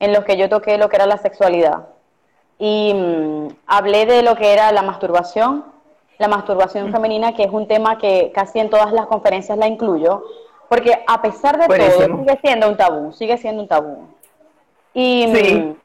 [0.00, 1.86] en los que yo toqué lo que era la sexualidad.
[2.58, 5.64] Y mm, hablé de lo que era la masturbación,
[6.18, 10.24] la masturbación femenina, que es un tema que casi en todas las conferencias la incluyo,
[10.68, 14.08] porque a pesar de todo, sigue siendo un tabú, sigue siendo un tabú.
[14.94, 15.76] Y mm, Sí.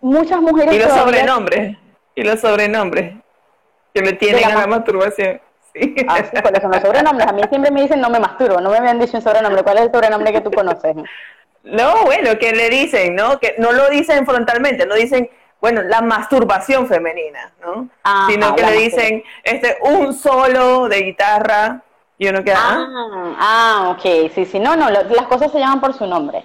[0.00, 1.76] muchas mujeres Y los todavía- sobrenombres.
[2.16, 3.14] Y los sobrenombres
[3.94, 5.40] que le tienen la a la ma- masturbación.
[5.72, 5.94] Sí.
[6.08, 7.26] Ah, sí, ¿cuáles son los sobrenombres?
[7.26, 9.62] A mí siempre me dicen no me masturbo, no me habían dicho un sobrenombre.
[9.62, 10.94] ¿Cuál es el sobrenombre que tú conoces?
[11.64, 13.38] No, bueno, que le dicen, ¿no?
[13.40, 15.28] Que no lo dicen frontalmente, no dicen,
[15.64, 17.88] bueno, la masturbación femenina, ¿no?
[18.02, 21.80] Ajá, Sino que le dicen, este, un solo de guitarra
[22.18, 25.58] y uno queda, ah, Ah, ah, ok, sí, sí, no, no, lo- las cosas se
[25.60, 26.44] llaman por su nombre.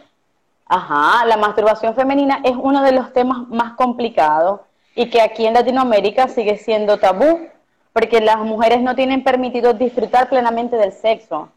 [0.67, 4.61] Ajá, la masturbación femenina es uno de los temas más complicados
[4.95, 7.49] y que aquí en Latinoamérica sigue siendo tabú,
[7.91, 11.49] porque las mujeres no tienen permitido disfrutar plenamente del sexo.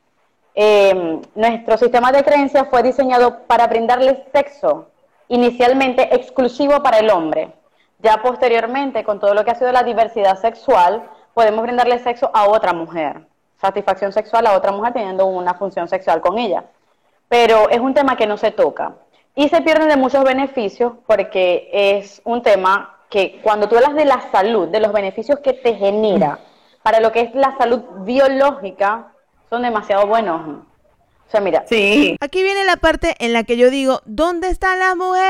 [0.54, 4.88] Eh, nuestro sistema de creencias fue diseñado para brindarles sexo,
[5.32, 7.52] inicialmente exclusivo para el hombre.
[8.00, 12.48] Ya posteriormente, con todo lo que ha sido la diversidad sexual, podemos brindarle sexo a
[12.48, 13.26] otra mujer,
[13.58, 16.64] satisfacción sexual a otra mujer teniendo una función sexual con ella.
[17.28, 18.92] Pero es un tema que no se toca.
[19.34, 24.04] Y se pierden de muchos beneficios porque es un tema que cuando tú hablas de
[24.04, 26.40] la salud, de los beneficios que te genera
[26.82, 29.12] para lo que es la salud biológica,
[29.48, 30.66] son demasiado buenos.
[31.32, 34.78] O sea, mira, sí, Aquí viene la parte en la que yo digo, ¿dónde están
[34.78, 35.22] las mujeres?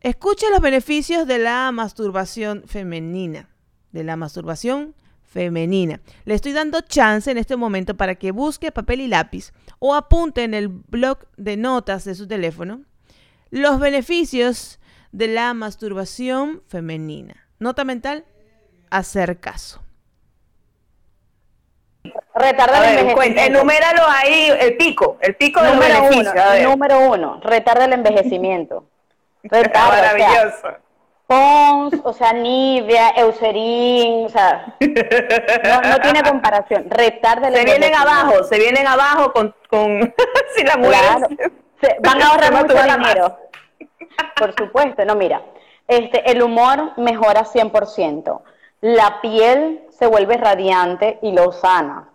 [0.00, 3.48] Escuche los beneficios de la masturbación femenina.
[3.90, 6.00] De la masturbación femenina.
[6.24, 10.44] Le estoy dando chance en este momento para que busque papel y lápiz o apunte
[10.44, 12.82] en el blog de notas de su teléfono
[13.50, 14.78] los beneficios
[15.10, 17.48] de la masturbación femenina.
[17.58, 18.24] Nota mental,
[18.88, 19.82] hacer caso.
[22.38, 23.40] Retarda el envejecimiento.
[23.58, 26.32] enuméralo ahí, el pico, el pico del Número beneficio.
[26.32, 28.84] uno, número uno, retarda el envejecimiento.
[29.42, 30.68] Retarda, o sea, Maravilloso.
[31.26, 36.86] Pons, o sea, Nivea, Eucerin, o sea, no, no tiene comparación.
[36.88, 40.14] Retarda el Se vienen abajo, se vienen abajo con, con
[40.56, 41.26] si la mujer Claro.
[41.80, 42.96] Se- van a ahorrar mucho más.
[42.98, 43.38] dinero.
[44.36, 45.42] Por supuesto, no, mira,
[45.88, 48.40] este, el humor mejora 100%,
[48.82, 52.08] la piel se vuelve radiante y lo sana.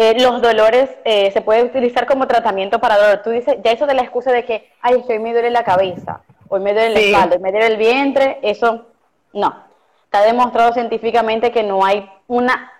[0.00, 3.20] Eh, los dolores eh, se puede utilizar como tratamiento para dolor.
[3.24, 5.50] Tú dices, ya eso de la excusa de que, ay, es que hoy me duele
[5.50, 7.06] la cabeza, hoy me duele la Sí.
[7.12, 8.86] espalda, hoy me duele el vientre, eso
[9.32, 9.64] no.
[10.04, 12.70] Está demostrado científicamente que no hay una,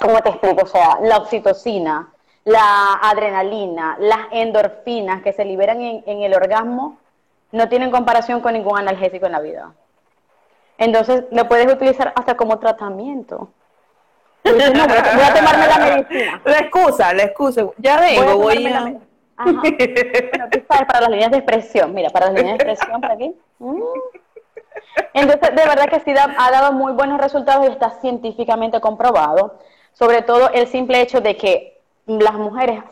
[0.00, 0.62] ¿cómo te explico?
[0.62, 2.12] O sea, la oxitocina,
[2.44, 6.96] la adrenalina, las endorfinas que se liberan en, en el orgasmo
[7.50, 9.72] no tienen comparación con ningún analgésico en la vida.
[10.78, 13.48] Entonces, lo puedes utilizar hasta como tratamiento.
[14.44, 16.40] Dices, no, voy a- voy a tomarme la medicina.
[16.44, 17.66] La excusa, la excusa.
[17.78, 18.80] Ya vengo, Voy a voy a...
[18.80, 18.98] me-
[19.36, 19.50] Ajá.
[19.62, 21.94] Bueno, tú sabes, para las líneas de expresión.
[21.94, 23.34] Mira, para las líneas de expresión, por aquí.
[23.58, 23.82] Mm.
[25.14, 29.58] Entonces, de verdad que sí da- ha dado muy buenos resultados y está científicamente comprobado.
[29.92, 32.82] Sobre todo el simple hecho de que las mujeres,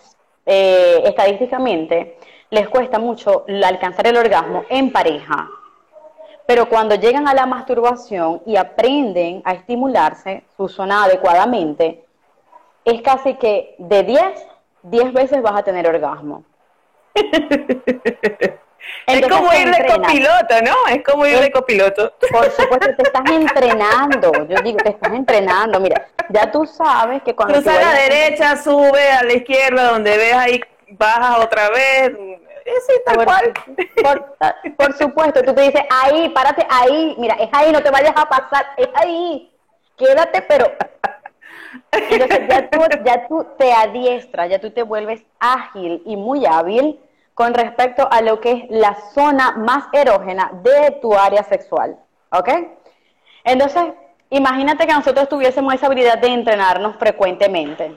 [0.46, 2.16] eh, estadísticamente,
[2.50, 5.48] les cuesta mucho alcanzar el orgasmo en pareja.
[6.50, 12.02] Pero cuando llegan a la masturbación y aprenden a estimularse su zona adecuadamente,
[12.84, 14.22] es casi que de 10,
[14.82, 16.42] 10 veces vas a tener orgasmo.
[19.06, 20.74] Es como ir de copiloto, ¿no?
[20.88, 22.14] Es como ir de copiloto.
[22.32, 24.32] Por supuesto, te estás entrenando.
[24.48, 25.78] Yo digo, te estás entrenando.
[25.78, 30.16] Mira, ya tú sabes que cuando Cruza a la derecha, sube a la izquierda, donde
[30.16, 30.60] ves ahí,
[30.92, 32.10] bajas otra vez.
[32.64, 33.53] Sí, tal Por, cual.
[34.03, 38.14] por- por supuesto, tú te dices, ahí, párate ahí, mira, es ahí, no te vayas
[38.16, 39.53] a pasar, es ahí,
[39.96, 40.66] quédate, pero...
[41.92, 46.99] Entonces ya tú, ya tú te adiestras, ya tú te vuelves ágil y muy hábil
[47.35, 51.96] con respecto a lo que es la zona más erógena de tu área sexual,
[52.33, 52.49] ¿ok?
[53.44, 53.85] Entonces,
[54.31, 57.94] imagínate que nosotros tuviésemos esa habilidad de entrenarnos frecuentemente.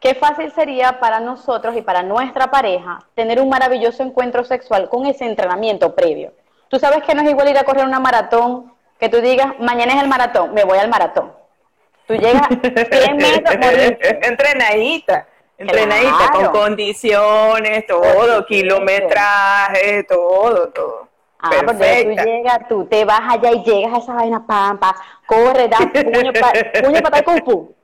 [0.00, 5.06] Qué fácil sería para nosotros y para nuestra pareja tener un maravilloso encuentro sexual con
[5.06, 6.32] ese entrenamiento previo.
[6.68, 9.94] Tú sabes que no es igual ir a correr una maratón, que tú digas, mañana
[9.94, 11.32] es el maratón, me voy al maratón.
[12.06, 13.54] Tú llegas 100 metros,
[14.22, 15.26] entrenadita,
[15.58, 16.52] entrenadita, Claro.
[16.52, 21.08] con condiciones, todo, kilometraje, todo, todo.
[21.40, 22.24] Ah, porque tú Perfecta.
[22.24, 24.94] llegas, tú te vas allá y llegas a esa vaina, pam, pam,
[25.26, 27.74] corre, da puño, pa, puño fu.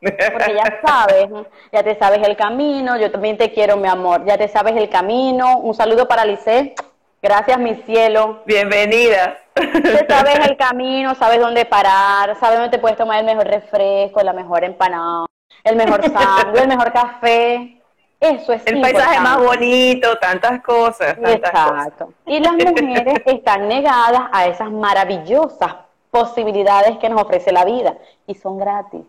[0.00, 1.28] Porque ya sabes,
[1.70, 4.88] ya te sabes el camino, yo también te quiero, mi amor, ya te sabes el
[4.88, 5.58] camino.
[5.58, 6.74] Un saludo para Lice,
[7.20, 8.42] gracias, mi cielo.
[8.46, 9.38] Bienvenida.
[9.52, 14.22] Te sabes el camino, sabes dónde parar, sabes dónde te puedes tomar el mejor refresco,
[14.22, 15.26] la mejor empanada,
[15.64, 17.76] el mejor sándwich, el mejor café.
[18.20, 21.86] Eso es El paisaje más bonito, tantas cosas, tantas cosas.
[21.88, 22.12] Exacto.
[22.26, 25.74] Y las mujeres están negadas a esas maravillosas
[26.10, 29.02] posibilidades que nos ofrece la vida y son gratis.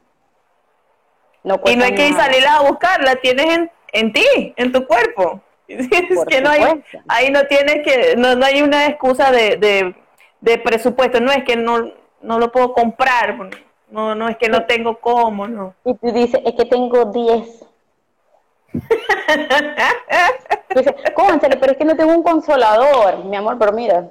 [1.43, 4.85] No Y no hay que salirlas a buscar, la tienes en, en ti, en tu
[4.85, 5.41] cuerpo.
[5.67, 9.55] Es Por que no hay, ahí no tienes que, no, no hay una excusa de,
[9.55, 9.95] de,
[10.41, 13.37] de presupuesto, no es que no, no lo puedo comprar,
[13.89, 15.73] no, no es que no tengo cómo, no.
[15.85, 17.65] Y tú dices, es que tengo 10.
[20.69, 24.09] Tú dices, cónchale, pero es que no tengo un consolador, mi amor, pero mira.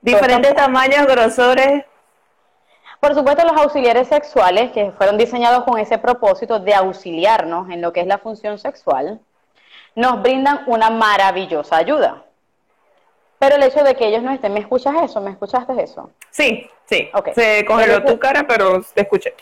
[0.00, 1.84] Diferentes tamaños, grosores,
[3.00, 7.92] Por supuesto, los auxiliares sexuales que fueron diseñados con ese propósito de auxiliarnos en lo
[7.92, 9.20] que es la función sexual,
[9.94, 12.24] nos brindan una maravillosa ayuda.
[13.38, 15.20] Pero el hecho de que ellos no estén, ¿me escuchas eso?
[15.20, 16.10] ¿Me escuchaste eso?
[16.30, 17.30] sí, sí, Ok.
[17.34, 19.32] se congeló tu cara, pero te escuché.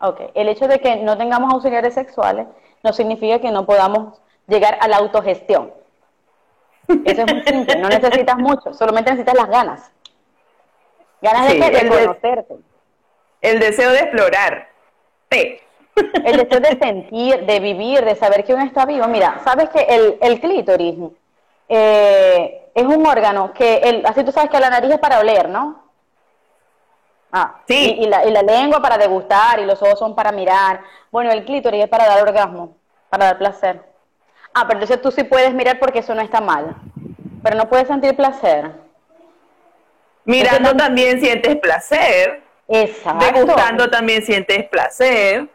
[0.00, 2.46] Ok, el hecho de que no tengamos auxiliares sexuales
[2.82, 5.72] no significa que no podamos llegar a la autogestión.
[7.04, 9.90] Eso es muy simple, no necesitas mucho, solamente necesitas las ganas.
[11.20, 12.56] Ganas Sí, de, el de- conocerte.
[13.40, 14.68] El deseo de explorar.
[15.30, 19.06] El deseo de sentir, de vivir, de saber que uno está vivo.
[19.08, 20.96] Mira, sabes que el, el clítoris
[21.68, 25.48] eh, es un órgano que, el, así tú sabes que la nariz es para oler,
[25.48, 25.84] ¿no?
[27.32, 27.96] Ah, Sí.
[27.98, 30.80] Y, y la, y la lengua para degustar y los ojos son para mirar.
[31.10, 32.76] Bueno, el clítoris es para dar orgasmo,
[33.08, 33.82] para dar placer.
[34.52, 36.74] Ah, pero entonces tú sí puedes mirar porque eso no está mal.
[37.42, 38.70] Pero no puedes sentir placer.
[40.24, 43.26] Mirando tam- también sientes placer, Exacto.
[43.26, 45.48] degustando también sientes placer.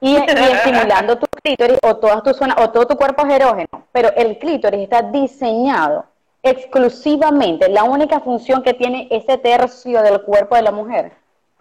[0.00, 3.86] y, y estimulando tu clítoris o todas tus zonas o todo tu cuerpo es erógeno,
[3.92, 6.06] pero el clítoris está diseñado
[6.42, 11.12] exclusivamente, la única función que tiene ese tercio del cuerpo de la mujer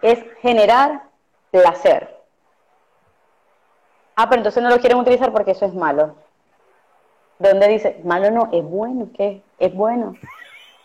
[0.01, 1.03] es generar
[1.51, 2.17] placer.
[4.15, 6.15] Ah, pero entonces no lo quieren utilizar porque eso es malo.
[7.39, 8.01] ¿Dónde dice?
[8.03, 9.41] Malo no, es bueno, ¿qué?
[9.59, 10.15] Es bueno.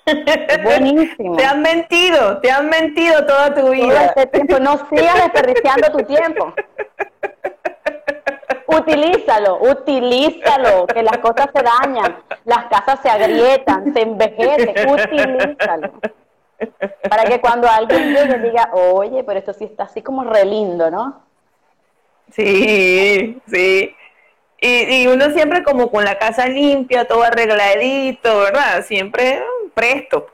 [0.63, 1.37] Buenísimo.
[1.37, 4.07] Te han mentido, te han mentido toda tu Todo vida.
[4.07, 6.53] este tiempo, no sigas desperdiciando tu tiempo.
[8.67, 15.93] Utilízalo, utilízalo, que las cosas se dañan, las casas se agrietan, se envejecen, utilízalo.
[17.09, 20.91] Para que cuando alguien llegue diga, oye, pero esto sí está así como re lindo,
[20.91, 21.23] ¿no?
[22.31, 23.95] Sí, sí.
[24.61, 28.83] Y, y uno siempre como con la casa limpia, todo arregladito, ¿verdad?
[28.85, 29.43] Siempre
[29.75, 30.27] presto,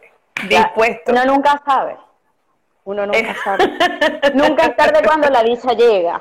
[0.48, 1.12] dispuesto.
[1.12, 1.96] Uno nunca sabe.
[2.84, 3.66] Uno nunca sabe.
[4.34, 6.20] nunca es tarde cuando la dicha llega.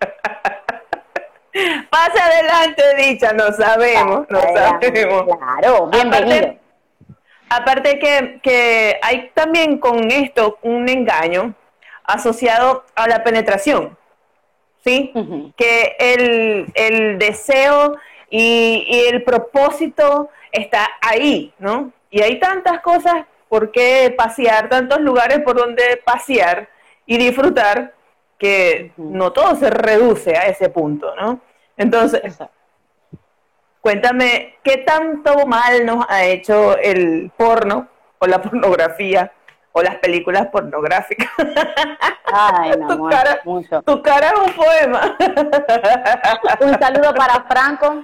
[1.90, 5.24] Pasa adelante, dicha, no sabemos, no sabemos.
[5.36, 6.36] Claro, bienvenido.
[6.36, 6.60] Aparte,
[7.48, 11.54] aparte que, que hay también con esto un engaño
[12.04, 13.98] asociado a la penetración,
[14.84, 15.12] ¿sí?
[15.56, 17.96] Que el, el deseo
[18.28, 21.92] y, y el propósito está ahí, ¿no?
[22.10, 26.68] Y hay tantas cosas por qué pasear, tantos lugares por donde pasear
[27.06, 27.94] y disfrutar,
[28.38, 31.40] que no todo se reduce a ese punto, ¿no?
[31.76, 32.60] Entonces, Exacto.
[33.80, 39.32] Cuéntame, ¿qué tanto mal nos ha hecho el porno o la pornografía
[39.72, 41.30] o las películas pornográficas?
[42.32, 43.82] Ay, mi tu, cara, mucho.
[43.82, 45.16] tu cara es un poema.
[46.60, 48.02] Un saludo para Franco.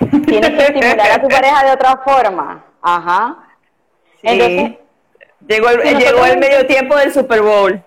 [0.26, 2.64] Tienes que estimular a tu pareja de otra forma.
[2.82, 3.36] Ajá.
[4.20, 4.28] Sí.
[4.28, 4.78] Entonces,
[5.46, 7.82] llegó el, si llegó el medio tiempo del Super Bowl.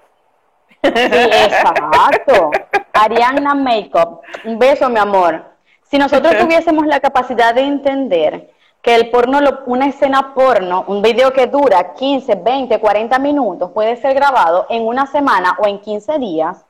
[0.83, 2.51] sí, exacto.
[2.93, 4.21] Ariana Makeup.
[4.43, 5.43] Un beso, mi amor.
[5.83, 8.49] Si nosotros tuviésemos la capacidad de entender
[8.81, 13.95] que el porno, una escena porno, un video que dura 15, 20, 40 minutos, puede
[13.97, 16.65] ser grabado en una semana o en 15 días,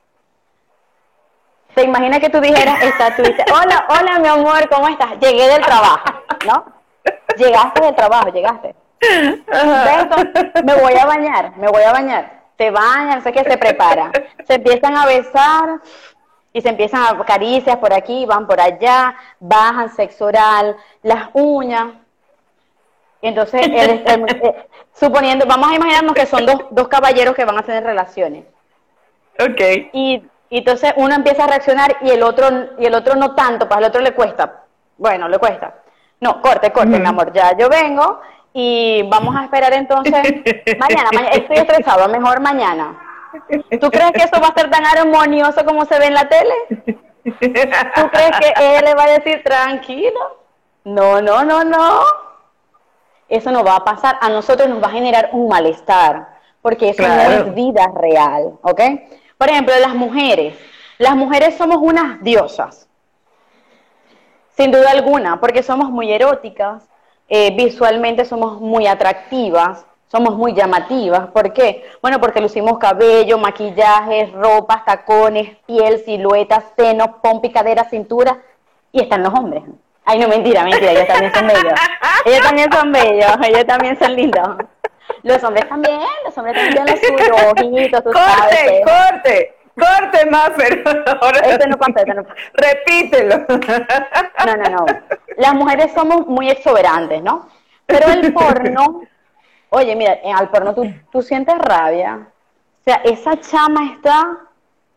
[1.74, 5.18] ¿Te imaginas que tú dijeras, está, tú dices, hola, hola mi amor, ¿cómo estás?
[5.18, 6.04] Llegué del trabajo,
[6.46, 6.64] ¿no?
[7.36, 8.74] Llegaste del trabajo, llegaste.
[10.64, 12.44] Me voy a bañar, me voy a bañar.
[12.56, 14.10] Se bañan, no sé qué, se prepara.
[14.46, 15.80] Se empiezan a besar
[16.52, 21.88] y se empiezan a caricias por aquí, van por allá, bajan sexo oral, las uñas.
[23.20, 23.74] Y entonces, el-
[24.06, 27.82] el- eh, suponiendo, vamos a imaginarnos que son dos, dos caballeros que van a tener
[27.82, 28.44] relaciones
[29.40, 29.60] Ok.
[29.92, 32.46] y, y entonces uno empieza a reaccionar y el otro
[32.78, 34.62] y el otro no tanto, pues al otro le cuesta.
[34.96, 35.74] Bueno, le cuesta.
[36.24, 38.18] No, corte, corte, mi amor, ya yo vengo
[38.54, 40.12] y vamos a esperar entonces
[40.78, 42.98] mañana, mañana estoy estresado, mejor mañana.
[43.78, 46.54] ¿Tú crees que eso va a ser tan armonioso como se ve en la tele?
[47.24, 50.38] ¿Tú crees que él le va a decir tranquilo?
[50.84, 52.00] No, no, no, no.
[53.28, 54.16] Eso no va a pasar.
[54.22, 56.26] A nosotros nos va a generar un malestar,
[56.62, 58.80] porque eso no es vida real, ¿ok?
[59.36, 60.56] Por ejemplo, las mujeres.
[60.96, 62.83] Las mujeres somos unas diosas,
[64.56, 66.88] sin duda alguna, porque somos muy eróticas,
[67.28, 71.28] eh, visualmente somos muy atractivas, somos muy llamativas.
[71.28, 71.90] ¿Por qué?
[72.00, 78.38] Bueno, porque lucimos cabello, maquillaje, ropas, tacones, piel, siluetas, senos, pompi, cadera, cintura,
[78.92, 79.64] y están los hombres.
[80.04, 81.80] Ay, no, mentira, mentira, ellos también son bellos.
[82.26, 84.56] Ellos también son bellos, ellos también son lindos.
[85.22, 88.82] Los hombres también, los hombres también los suyos, ojitos, tú sabes.
[88.84, 89.54] Corte,
[90.56, 91.18] pero- corte, Maffer.
[91.20, 91.76] Ahora Este no
[92.14, 92.26] no.
[92.54, 93.44] Repítelo.
[94.46, 94.86] No, no, no.
[95.36, 97.48] Las mujeres somos muy exuberantes, ¿no?
[97.86, 99.02] Pero el porno,
[99.70, 102.28] oye, mira, en al porno tú, tú sientes rabia.
[102.80, 104.38] O sea, esa chama está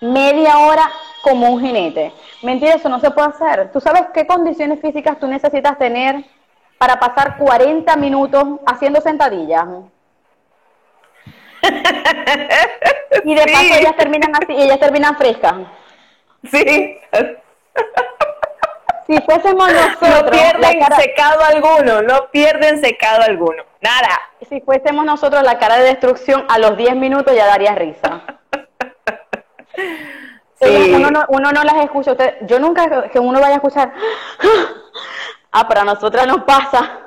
[0.02, 0.90] media hora
[1.24, 2.14] como un jinete.
[2.44, 3.72] Mentira, eso no se puede hacer.
[3.72, 6.24] ¿Tú sabes qué condiciones físicas tú necesitas tener
[6.78, 9.66] para pasar 40 minutos haciendo sentadillas?
[13.24, 13.52] Y de Sí.
[13.54, 15.54] paso ellas terminan así, y ellas terminan frescas.
[16.52, 17.00] Sí.
[19.08, 23.64] Si fuésemos nosotros, No pierden cara- secado alguno, no pierden secado alguno.
[23.82, 24.20] Nada.
[24.50, 28.22] Si fuésemos nosotros la cara de destrucción, a los 10 minutos ya daría risa.
[30.62, 30.92] Sí.
[30.96, 32.12] Uno, no, uno no las escucha.
[32.12, 33.94] Usted, yo nunca que- que uno vaya a escuchar.
[35.52, 37.00] Ah, para nosotras nos pasa.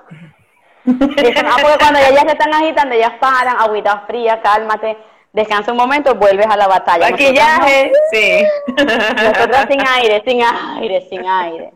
[0.98, 4.96] Dicen, ah, porque cuando ellas se están agitando, ellas paran, agüita fría, cálmate,
[5.32, 7.10] descansa un momento, vuelves a la batalla.
[7.10, 7.60] Nosotras no.
[7.60, 8.44] Maquillaje, sí.
[8.76, 11.72] Nosotras sin aire, sin aire, sin aire.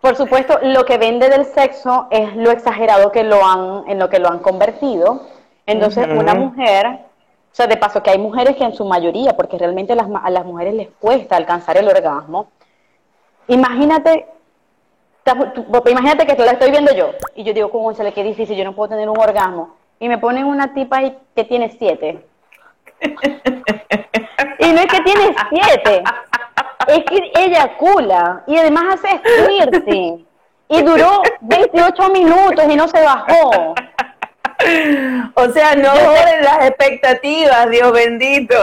[0.00, 4.08] Por supuesto, lo que vende del sexo es lo exagerado que lo han, en lo
[4.08, 5.26] que lo han convertido.
[5.66, 9.58] Entonces, una mujer, o sea, de paso que hay mujeres que en su mayoría, porque
[9.58, 12.48] realmente las a las mujeres les cuesta alcanzar el orgasmo.
[13.48, 14.26] Imagínate
[15.90, 18.64] imagínate que la estoy viendo yo y yo digo, cómo se le qué difícil, yo
[18.64, 19.76] no puedo tener un orgasmo.
[19.98, 22.24] Y me ponen una tipa ahí que tiene siete.
[23.00, 26.02] y no es que tiene siete,
[26.88, 30.26] es que ella cula y además hace squirting.
[30.68, 33.74] Y duró 28 minutos y no se bajó.
[35.34, 38.54] O sea, no joden las expectativas, Dios bendito.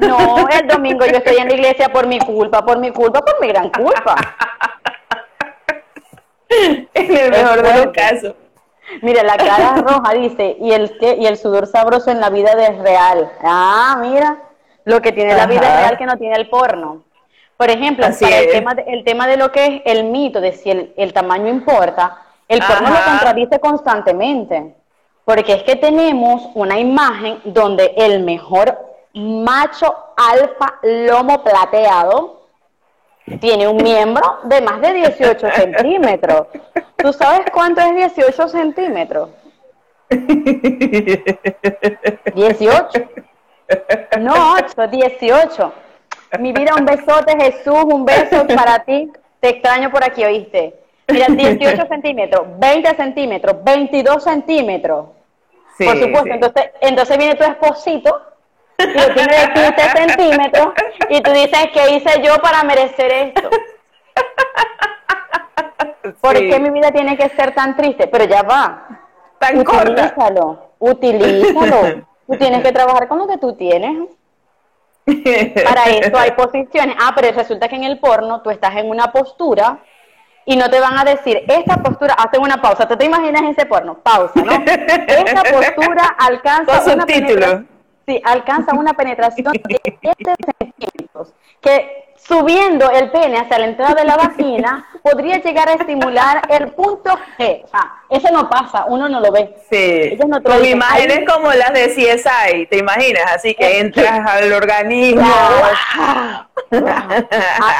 [0.00, 3.40] No, el domingo yo estoy en la iglesia por mi culpa, por mi culpa, por
[3.40, 4.16] mi gran culpa.
[6.94, 8.34] En el mejor de los casos.
[9.02, 12.54] Mira, la cara roja dice, y el que y el sudor sabroso en la vida
[12.54, 13.30] de real.
[13.42, 14.38] Ah, mira,
[14.84, 17.04] lo que tiene la vida real que no tiene el porno.
[17.56, 18.52] Por ejemplo, para el es.
[18.52, 21.48] tema, de, el tema de lo que es el mito de si el, el tamaño
[21.48, 24.74] importa, el porno lo contradice constantemente.
[25.24, 28.76] Porque es que tenemos una imagen donde el mejor
[29.12, 32.39] macho alfa lomo plateado
[33.38, 36.48] tiene un miembro de más de 18 centímetros.
[36.96, 39.28] ¿Tú sabes cuánto es 18 centímetros?
[42.34, 43.08] 18.
[44.20, 45.72] No 8, 18.
[46.40, 49.12] Mi vida, un besote, Jesús, un beso para ti.
[49.40, 50.74] Te extraño por aquí, ¿oíste?
[51.08, 55.06] Mira, 18 centímetros, 20 centímetros, 22 centímetros.
[55.76, 56.30] Sí, por supuesto, sí.
[56.30, 58.29] entonces, entonces viene tu esposito
[58.82, 60.68] y lo tiene de 15 centímetros
[61.08, 63.50] y tú dices, ¿qué hice yo para merecer esto?
[66.20, 66.48] ¿Por Sí.
[66.48, 68.06] qué mi vida tiene que ser tan triste?
[68.06, 68.86] Pero ya va.
[69.38, 70.14] Tan corta.
[70.14, 72.06] Utilízalo, utilízalo.
[72.26, 74.08] Tú tienes que trabajar con lo que tú tienes.
[75.64, 76.94] Para eso hay posiciones.
[77.00, 79.78] Ah, pero resulta que en el porno tú estás en una postura
[80.44, 82.86] y no te van a decir, esta postura, hacen una pausa.
[82.86, 83.94] ¿Tú te imaginas ese porno?
[83.98, 84.52] Pausa, ¿no?
[85.06, 87.60] Esta postura alcanza Con subtítulos.
[88.06, 91.32] Sí, alcanza una penetración de 7 centímetros.
[91.60, 96.72] Que subiendo el pene hacia la entrada de la vagina podría llegar a estimular el
[96.72, 97.64] punto G.
[97.72, 99.56] Ah, eso no pasa, uno no lo ve.
[99.70, 100.76] Sí, no con dicen.
[100.76, 103.32] imágenes como las de CSI, ¿te imaginas?
[103.34, 105.22] Así que entras al organismo.
[105.22, 106.48] Claro.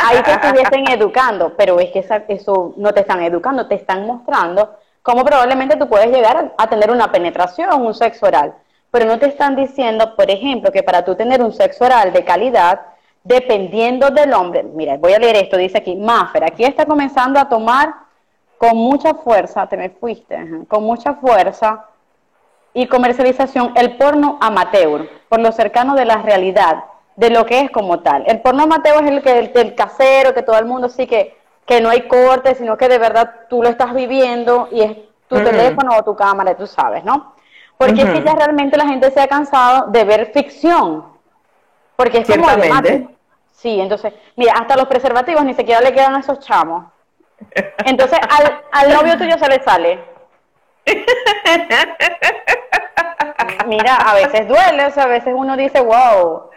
[0.09, 4.77] Ahí te estuviesen educando, pero es que eso no te están educando, te están mostrando
[5.03, 8.55] cómo probablemente tú puedes llegar a tener una penetración, un sexo oral,
[8.91, 12.24] pero no te están diciendo, por ejemplo, que para tú tener un sexo oral de
[12.24, 12.80] calidad,
[13.22, 17.49] dependiendo del hombre, mira, voy a leer esto, dice aquí, Maffer, aquí está comenzando a
[17.49, 17.95] tomar
[18.59, 20.36] con mucha fuerza, te me fuiste,
[20.68, 21.86] con mucha fuerza
[22.74, 26.84] y comercialización el porno amateur, por lo cercano de la realidad,
[27.16, 28.24] de lo que es como tal.
[28.26, 31.36] El porno amateur es el que el, el casero, que todo el mundo sí que,
[31.64, 34.97] que no hay corte, sino que de verdad tú lo estás viviendo y es
[35.28, 37.34] tu teléfono o tu cámara, tú sabes, ¿no?
[37.81, 41.03] Porque es que ya realmente la gente se ha cansado de ver ficción.
[41.97, 43.09] Porque es como mate.
[43.53, 46.85] Sí, entonces, mira, hasta los preservativos ni siquiera le quedan a esos chamos.
[47.87, 49.99] Entonces, al, al novio tuyo se le sale.
[53.66, 56.51] Mira, a veces duele, o sea, a veces uno dice, wow.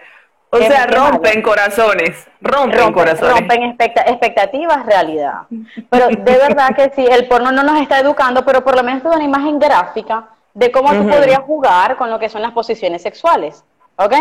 [0.50, 1.12] O sea, qué malo".
[1.12, 3.34] rompen corazones, rompen, Rompen, corazones.
[3.40, 5.44] rompen expecta- expectativas, realidad.
[5.90, 9.04] Pero de verdad que sí, el porno no nos está educando, pero por lo menos
[9.04, 11.10] da una imagen gráfica de cómo tú Ujú.
[11.10, 13.64] podrías jugar con lo que son las posiciones sexuales.
[13.98, 14.14] ¿Ok?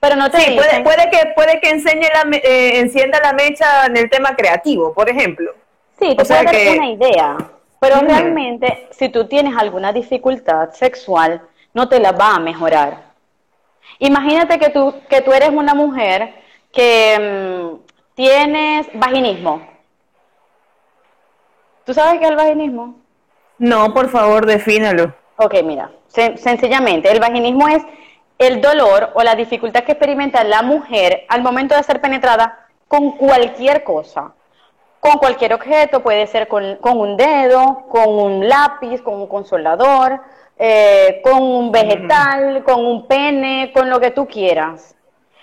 [0.00, 3.20] Pero no te Sí, puede, dicen- puede que puede que enseñe la, me- eh, encienda
[3.22, 5.52] la mecha en el tema creativo, por ejemplo.
[5.98, 7.36] Sí, te O sea puede dar que- una idea,
[7.80, 11.42] pero realmente si tú tienes alguna dificultad sexual,
[11.74, 13.10] no te la va a mejorar.
[13.98, 16.34] Imagínate que tú, que tú eres una mujer
[16.72, 19.60] que mm, tienes vaginismo.
[21.84, 22.94] ¿Tú sabes qué es el vaginismo?
[23.58, 25.12] No, por favor, defínalo.
[25.42, 27.82] Ok, mira, sen- sencillamente, el vaginismo es
[28.38, 33.12] el dolor o la dificultad que experimenta la mujer al momento de ser penetrada con
[33.12, 34.32] cualquier cosa.
[35.00, 40.20] Con cualquier objeto, puede ser con, con un dedo, con un lápiz, con un consolador,
[40.58, 44.94] eh, con un vegetal, con un pene, con lo que tú quieras.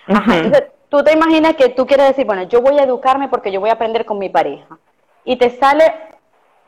[0.06, 3.50] Ajá, entonces, tú te imaginas que tú quieres decir, bueno, yo voy a educarme porque
[3.50, 4.78] yo voy a aprender con mi pareja.
[5.24, 5.92] Y te sale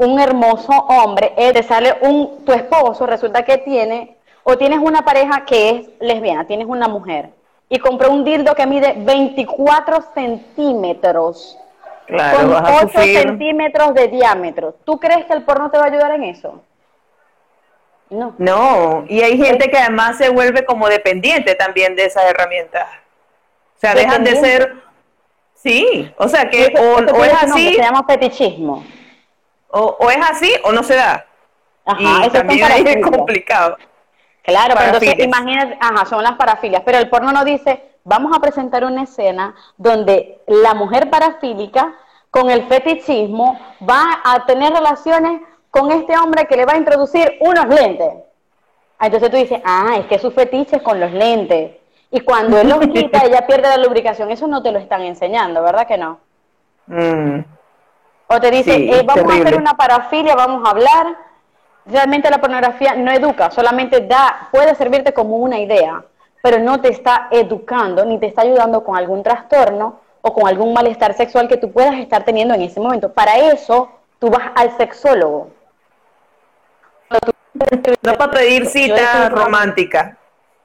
[0.00, 5.02] un hermoso hombre, eh, te sale un, tu esposo, resulta que tiene, o tienes una
[5.02, 7.30] pareja que es lesbiana, tienes una mujer,
[7.68, 11.56] y compró un dildo que mide 24 centímetros,
[12.06, 13.18] Claro, con vas a 8 sufrir.
[13.20, 14.74] centímetros de diámetro.
[14.84, 16.60] ¿Tú crees que el porno te va a ayudar en eso?
[18.08, 18.34] No.
[18.38, 22.88] No, y hay gente que además se vuelve como dependiente también de esas herramientas.
[23.76, 24.74] O sea, dejan de ser...
[25.54, 28.82] Sí, o sea que eso- o, eso o es así, Se llama fetichismo.
[29.70, 31.26] O, o es así o no se da.
[31.84, 33.76] Ajá, y son también ahí es complicado.
[34.42, 38.40] Claro, pero entonces imagínate, ajá, son las parafilias, pero el porno no dice, vamos a
[38.40, 41.94] presentar una escena donde la mujer parafílica
[42.30, 43.58] con el fetichismo,
[43.88, 48.08] va a tener relaciones con este hombre que le va a introducir unos lentes.
[48.98, 51.72] Ah, Entonces tú dices, ah, es que su fetiche es con los lentes.
[52.10, 54.30] Y cuando él los quita, ella pierde la lubricación.
[54.30, 56.20] Eso no te lo están enseñando, ¿verdad que no?
[56.86, 57.40] Mm.
[58.32, 61.16] O te dice, Sí, eh, vamos a hacer una parafilia, vamos a hablar.
[61.84, 66.04] Realmente la pornografía no educa, solamente da, puede servirte como una idea,
[66.40, 70.72] pero no te está educando ni te está ayudando con algún trastorno o con algún
[70.72, 73.12] malestar sexual que tú puedas estar teniendo en ese momento.
[73.12, 73.88] Para eso,
[74.20, 75.50] tú vas al sexólogo.
[78.02, 80.16] No para pedir cita romántica.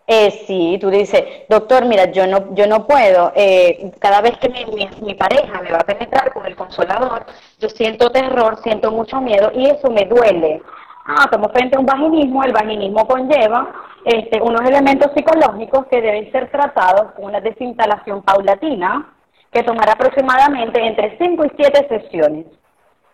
[0.08, 3.32] Eh, sí, tú dices, doctor, mira, yo no, yo no puedo.
[3.36, 4.64] eh, cada vez que mi,
[5.02, 7.26] mi- pareja me va a penetrar con el consolador,
[7.60, 10.62] yo siento terror, siento mucho miedo y eso me duele.
[11.08, 12.44] Ah, estamos frente a un vaginismo.
[12.44, 13.72] El vaginismo conlleva
[14.06, 19.12] este, unos elementos psicológicos que deben ser tratados con una desinstalación paulatina
[19.52, 22.46] que tomará aproximadamente entre 5 y 7 sesiones.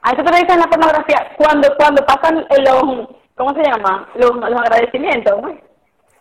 [0.02, 4.10] A eso te dicen en la pornografía cuando, cuando pasan los, ¿cómo se llama?
[4.16, 5.71] Los, los agradecimientos, ¿no?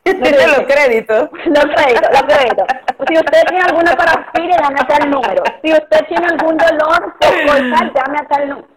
[0.05, 1.29] Los créditos.
[1.47, 2.67] Los créditos, los créditos.
[3.09, 5.43] Si usted tiene alguna parafilia, a tal número.
[5.63, 8.69] Si usted tiene algún dolor corporal, llame a tal número.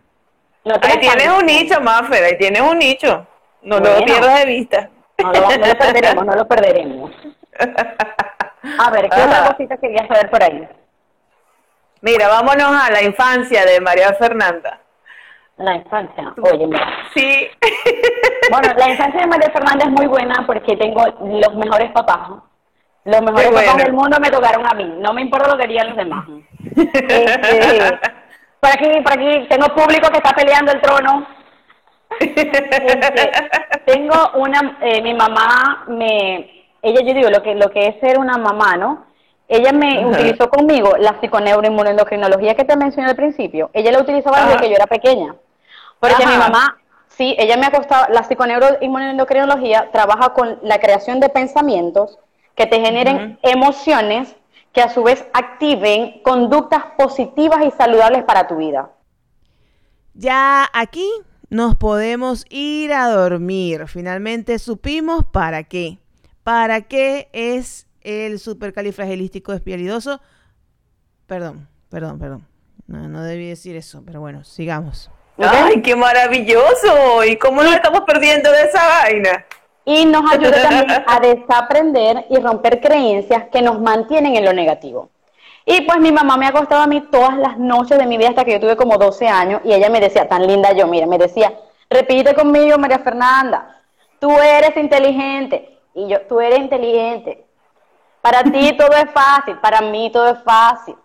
[0.65, 3.25] No Ahí tienes un nicho, Maffer, ahí tienes un nicho.
[3.63, 4.89] No lo pierdas de vista.
[5.17, 7.11] No lo, no lo perderemos, no lo perderemos.
[8.79, 10.67] A ver, ¿qué otra cosita querías saber por ahí?
[12.01, 14.82] Mira, vámonos a la infancia de María Fernanda.
[15.57, 16.33] La infancia.
[16.41, 16.87] Oye, mira.
[17.13, 17.47] Sí.
[18.51, 22.29] Bueno, la infancia de María Fernanda es muy buena porque tengo los mejores papás.
[23.05, 24.83] Los mejores papás del mundo me tocaron a mí.
[24.99, 26.25] No me importa lo que digan los demás.
[26.75, 27.99] Este,
[28.59, 31.25] por aquí, por aquí tengo público que está peleando el trono.
[32.19, 33.31] Este,
[33.85, 38.19] tengo una, eh, mi mamá me, ella yo digo lo que lo que es ser
[38.19, 39.05] una mamá, ¿no?
[39.47, 40.07] Ella me Ajá.
[40.07, 43.69] utilizó conmigo la psiconeuroinmunoendocrinología que te mencioné al principio.
[43.73, 45.35] Ella la utilizaba desde que yo era pequeña.
[45.99, 46.31] Porque Ajá.
[46.31, 46.77] mi mamá,
[47.09, 52.19] sí, ella me ha costado, la psiconeuroinmunoendocrinología trabaja con la creación de pensamientos
[52.55, 54.35] que te generen emociones
[54.71, 58.89] que a su vez activen conductas positivas y saludables para tu vida.
[60.15, 61.07] Ya aquí
[61.49, 63.87] nos podemos ir a dormir.
[63.87, 65.99] Finalmente supimos para qué.
[66.43, 70.21] ¿Para qué es el supercalifragilístico espialidoso?
[71.27, 72.47] Perdón, perdón, perdón.
[72.87, 75.09] No, no debí decir eso, pero bueno, sigamos.
[75.37, 77.23] Ay, qué maravilloso.
[77.25, 79.45] ¿Y cómo nos estamos perdiendo de esa vaina?
[79.85, 85.09] Y nos ayuda también a desaprender y romper creencias que nos mantienen en lo negativo.
[85.65, 88.29] Y pues mi mamá me ha acostado a mí todas las noches de mi vida
[88.29, 91.07] hasta que yo tuve como 12 años y ella me decía, tan linda yo, mira,
[91.07, 91.53] me decía,
[91.89, 93.81] repite conmigo, María Fernanda,
[94.19, 95.79] tú eres inteligente.
[95.95, 97.45] Y yo, tú eres inteligente.
[98.23, 100.95] Para ti todo es fácil, para mí todo es fácil.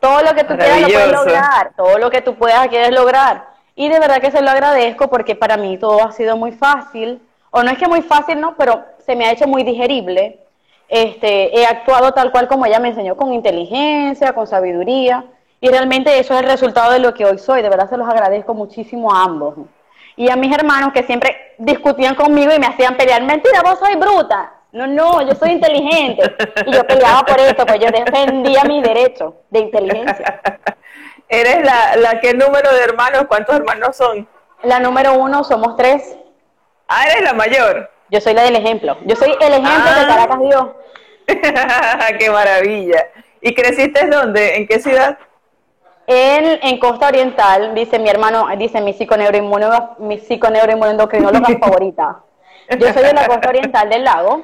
[0.00, 3.48] Todo lo que tú quieras lo puedes lograr, todo lo que tú puedas quieres lograr.
[3.74, 7.20] Y de verdad que se lo agradezco porque para mí todo ha sido muy fácil,
[7.50, 10.40] o no es que muy fácil, no, pero se me ha hecho muy digerible.
[10.88, 15.26] Este, he actuado tal cual como ella me enseñó, con inteligencia, con sabiduría,
[15.60, 17.60] y realmente eso es el resultado de lo que hoy soy.
[17.60, 19.56] De verdad se los agradezco muchísimo a ambos.
[20.16, 23.96] Y a mis hermanos que siempre discutían conmigo y me hacían pelear, mentira, vos soy
[23.96, 24.61] bruta.
[24.72, 26.34] No, no, yo soy inteligente.
[26.66, 30.40] Y yo peleaba por esto, pues yo defendía mi derecho de inteligencia.
[31.28, 33.24] ¿Eres la, la qué número de hermanos?
[33.28, 34.26] ¿Cuántos hermanos son?
[34.62, 36.16] La número uno, somos tres.
[36.88, 37.90] Ah, eres la mayor.
[38.10, 38.96] Yo soy la del ejemplo.
[39.04, 40.00] Yo soy el ejemplo Ah.
[40.00, 40.76] que Caracas dio.
[42.18, 43.06] qué maravilla.
[43.40, 44.56] ¿Y creciste dónde?
[44.56, 45.18] ¿En qué ciudad?
[46.06, 50.18] En, en Costa Oriental, dice mi hermano, dice mi psiconeuroinmunóloga, mi
[51.60, 52.20] favorita.
[52.78, 54.42] Yo soy de la Costa Oriental del lago.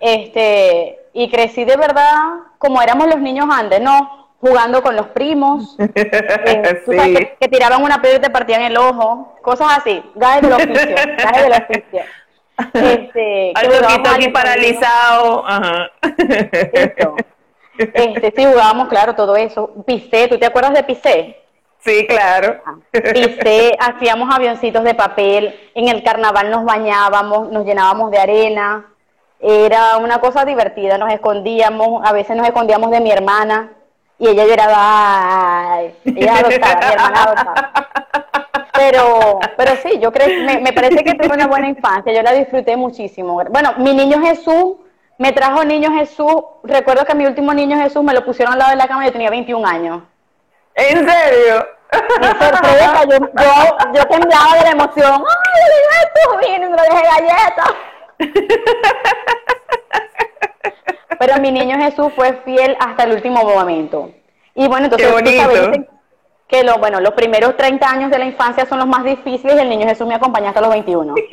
[0.00, 2.16] Este, y crecí de verdad
[2.58, 4.28] como éramos los niños antes, ¿no?
[4.40, 8.76] Jugando con los primos, eh, sabes que, que tiraban una piedra y te partían el
[8.76, 12.02] ojo, cosas así, gajes del oficio, gajes del oficio.
[12.74, 15.44] Este, Al aquí al paralizado.
[15.46, 15.90] Ajá.
[16.72, 17.16] Eso.
[17.78, 19.72] Este, sí, jugábamos, claro, todo eso.
[19.86, 21.36] Pisé, ¿tú te acuerdas de Pisé?
[21.78, 22.60] Sí, claro.
[22.92, 28.89] Pisé, hacíamos avioncitos de papel, en el carnaval nos bañábamos, nos llenábamos de arena.
[29.40, 33.72] Era una cosa divertida, nos escondíamos, a veces nos escondíamos de mi hermana
[34.18, 37.72] y ella lloraba, ay, ella adoptada, mi hermana adoptada.
[38.74, 42.32] Pero, pero sí, yo creo, me, me parece que tuve una buena infancia, yo la
[42.32, 43.42] disfruté muchísimo.
[43.50, 44.76] Bueno, mi niño Jesús,
[45.18, 48.70] me trajo niño Jesús, recuerdo que mi último niño Jesús me lo pusieron al lado
[48.70, 50.02] de la cama, yo tenía 21 años.
[50.74, 51.66] ¿En serio?
[52.20, 55.24] Mi sorpresa, yo, yo, yo temblaba de la emoción.
[55.26, 57.74] ¡Ay, Jesús vino y me lo dejé galleta!
[61.18, 64.10] Pero mi niño Jesús fue fiel hasta el último momento.
[64.54, 65.80] Y bueno, entonces Qué tú sabes,
[66.48, 69.58] que lo, bueno, los primeros 30 años de la infancia son los más difíciles y
[69.58, 71.14] el niño Jesús me acompaña hasta los 21.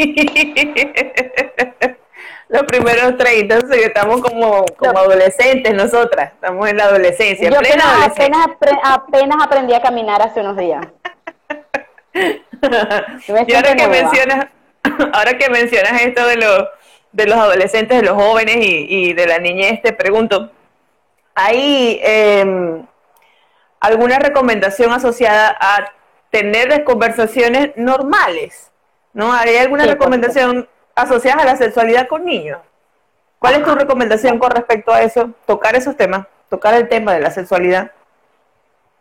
[2.49, 7.83] los primeros 30, entonces estamos como, como adolescentes nosotras, estamos en la adolescencia, Yo plena
[7.83, 8.43] apenas, adolescencia.
[8.43, 10.85] apenas, apenas aprendí a caminar hace unos días.
[13.27, 14.01] Y ahora que nueva.
[14.01, 14.47] mencionas,
[15.13, 16.63] ahora que mencionas esto de los
[17.17, 20.51] de los adolescentes, de los jóvenes y, y de la niñez, te pregunto,
[21.35, 22.83] ¿hay eh,
[23.79, 25.91] alguna recomendación asociada a
[26.31, 28.71] tener las conversaciones normales?
[29.13, 29.33] ¿No?
[29.33, 32.59] ¿Hay alguna Sí, recomendación asociada a la sexualidad con niños?
[33.39, 35.31] ¿Cuál es tu recomendación con respecto a eso?
[35.45, 37.91] Tocar esos temas, tocar el tema de la sexualidad.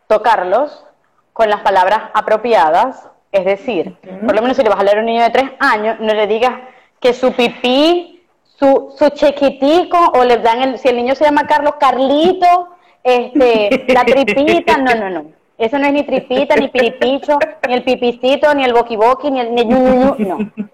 [0.07, 0.85] tocarlos
[1.33, 4.99] con las palabras apropiadas, es decir, por lo menos si le vas a hablar a
[5.01, 6.53] un niño de tres años, no le digas
[6.99, 8.23] que su pipí,
[8.57, 12.69] su, su chiquitico, o le dan el, si el niño se llama Carlos, Carlito,
[13.03, 15.25] este, la tripita, no, no, no.
[15.57, 19.55] Eso no es ni tripita, ni piripicho, ni el pipicito, ni el boquiboqui, ni el
[19.55, 20.15] ni no.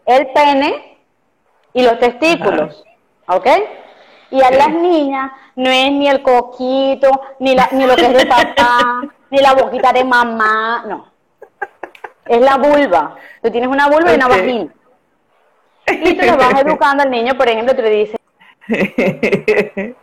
[0.06, 0.98] El pene
[1.74, 2.84] y los testículos,
[3.28, 3.48] ¿ok?
[4.32, 7.10] Y a las niñas no es ni el coquito,
[7.40, 11.08] ni, la, ni lo que es de papá, ni la boquita de mamá, no.
[12.26, 13.16] Es la vulva.
[13.42, 14.74] Tú tienes una vulva y una vagina.
[16.02, 18.20] Y tú lo vas educando al niño, por ejemplo, tú le dices,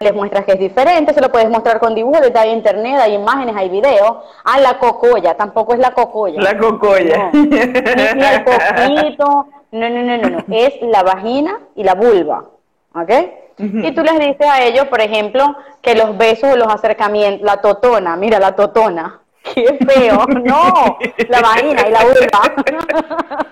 [0.00, 3.56] les muestras que es diferente, se lo puedes mostrar con dibujos, hay internet, hay imágenes,
[3.56, 4.18] hay videos.
[4.44, 6.40] Ah, la cocoya, tampoco es la cocoya.
[6.40, 7.30] La cocoya.
[7.32, 7.42] No.
[7.42, 12.44] Ni, ni el coquito, no, no, no, no, no, es la vagina y la vulva,
[12.94, 13.10] ¿ok?
[13.60, 17.60] Y tú les dices a ellos, por ejemplo, que los besos o los acercamientos, la
[17.60, 19.20] totona, mira la totona,
[19.54, 23.46] qué feo, no, la vagina y la vulva.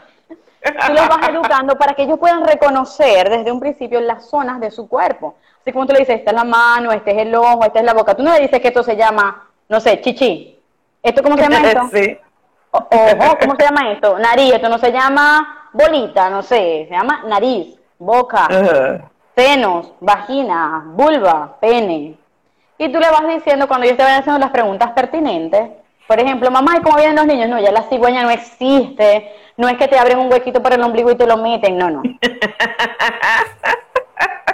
[0.72, 4.70] Tú los vas educando para que ellos puedan reconocer desde un principio las zonas de
[4.70, 5.34] su cuerpo.
[5.60, 7.84] Así como tú le dices, esta es la mano, este es el ojo, esta es
[7.84, 8.14] la boca.
[8.14, 10.58] Tú no le dices que esto se llama, no sé, chichi.
[11.02, 11.88] ¿Esto cómo se llama esto?
[11.92, 12.18] sí.
[12.70, 14.18] O- Ojo, ¿cómo se llama esto?
[14.18, 18.48] Nariz, esto no se llama bolita, no sé, se llama nariz, boca,
[19.34, 22.16] senos, vagina, vulva, pene.
[22.78, 25.70] Y tú le vas diciendo cuando ellos te vayan haciendo las preguntas pertinentes,
[26.07, 27.48] por ejemplo, mamá, ¿y cómo vienen los niños?
[27.48, 30.82] No, ya la cigüeña no existe, no es que te abren un huequito por el
[30.82, 32.02] ombligo y te lo meten, no, no.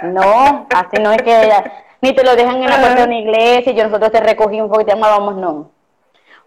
[0.03, 1.49] No, así no es que
[2.01, 4.69] ni te lo dejan en la puerta de una iglesia y yo nosotros te recogimos
[4.69, 5.71] porque te amábamos, no.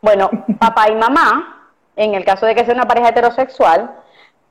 [0.03, 0.29] Bueno,
[0.59, 3.91] papá y mamá, en el caso de que sea una pareja heterosexual,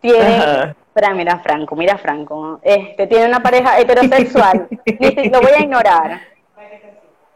[0.02, 0.76] tienen, Ajá.
[0.88, 4.68] espera, mira Franco, mira Franco, este, tiene una pareja heterosexual,
[5.32, 6.22] lo voy a ignorar.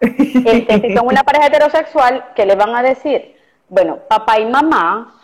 [0.01, 3.35] Este, si son una pareja heterosexual, ¿qué le van a decir?
[3.67, 5.15] Bueno, papá y mamá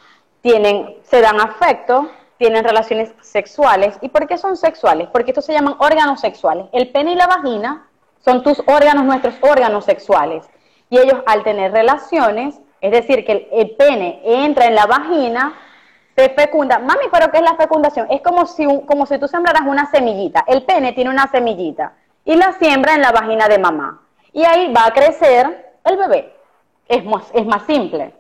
[0.42, 3.98] tienen, se dan afecto, tienen relaciones sexuales.
[4.02, 5.08] ¿Y por qué son sexuales?
[5.12, 6.68] Porque estos se llaman órganos sexuales.
[6.72, 7.88] El pene y la vagina
[8.24, 10.46] son tus órganos, nuestros órganos sexuales.
[10.90, 15.54] Y ellos al tener relaciones, es decir, que el, pene entra en la vagina,
[16.16, 16.80] se fecunda.
[16.80, 18.08] Mami, ¿pero qué es la fecundación?
[18.10, 20.44] Es como si, como si tú sembraras una semillita.
[20.48, 24.05] El pene tiene una semillita y la siembra en la vagina de mamá.
[24.36, 26.36] Y ahí va a crecer el bebé.
[26.90, 28.14] Es más, es más simple.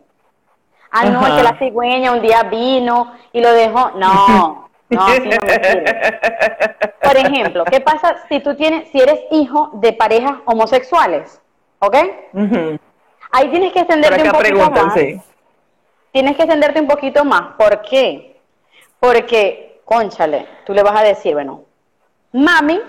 [0.89, 1.35] Ah, no, es Ajá.
[1.35, 3.91] que la cigüeña un día vino y lo dejó.
[3.95, 6.19] No, no, así no me sirve.
[7.03, 11.41] Por ejemplo, ¿qué pasa si tú tienes, si eres hijo de parejas homosexuales?
[11.79, 11.97] ¿Ok?
[13.33, 14.93] Ahí tienes que extenderte un poquito más.
[14.93, 15.21] sí.
[16.13, 17.55] Tienes que extenderte un poquito más.
[17.57, 18.39] ¿Por qué?
[19.01, 21.63] Porque, conchale, tú le vas a decir, bueno,
[22.31, 22.79] mami,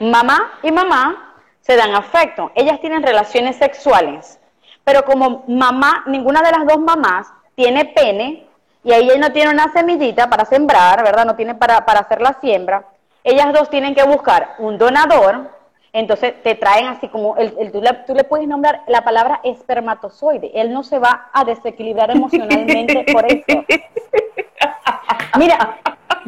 [0.00, 1.27] mamá y mamá
[1.68, 2.50] se dan afecto.
[2.54, 4.40] Ellas tienen relaciones sexuales.
[4.84, 8.46] Pero como mamá, ninguna de las dos mamás tiene pene
[8.82, 11.26] y ahí ella no tiene una semillita para sembrar, ¿verdad?
[11.26, 12.84] No tiene para, para hacer la siembra.
[13.22, 15.50] Ellas dos tienen que buscar un donador.
[15.92, 19.40] Entonces te traen así como, el, el- tú, le, tú le puedes nombrar la palabra
[19.42, 20.52] espermatozoide.
[20.54, 23.64] Él no se va a desequilibrar emocionalmente por eso.
[25.38, 25.78] Mira,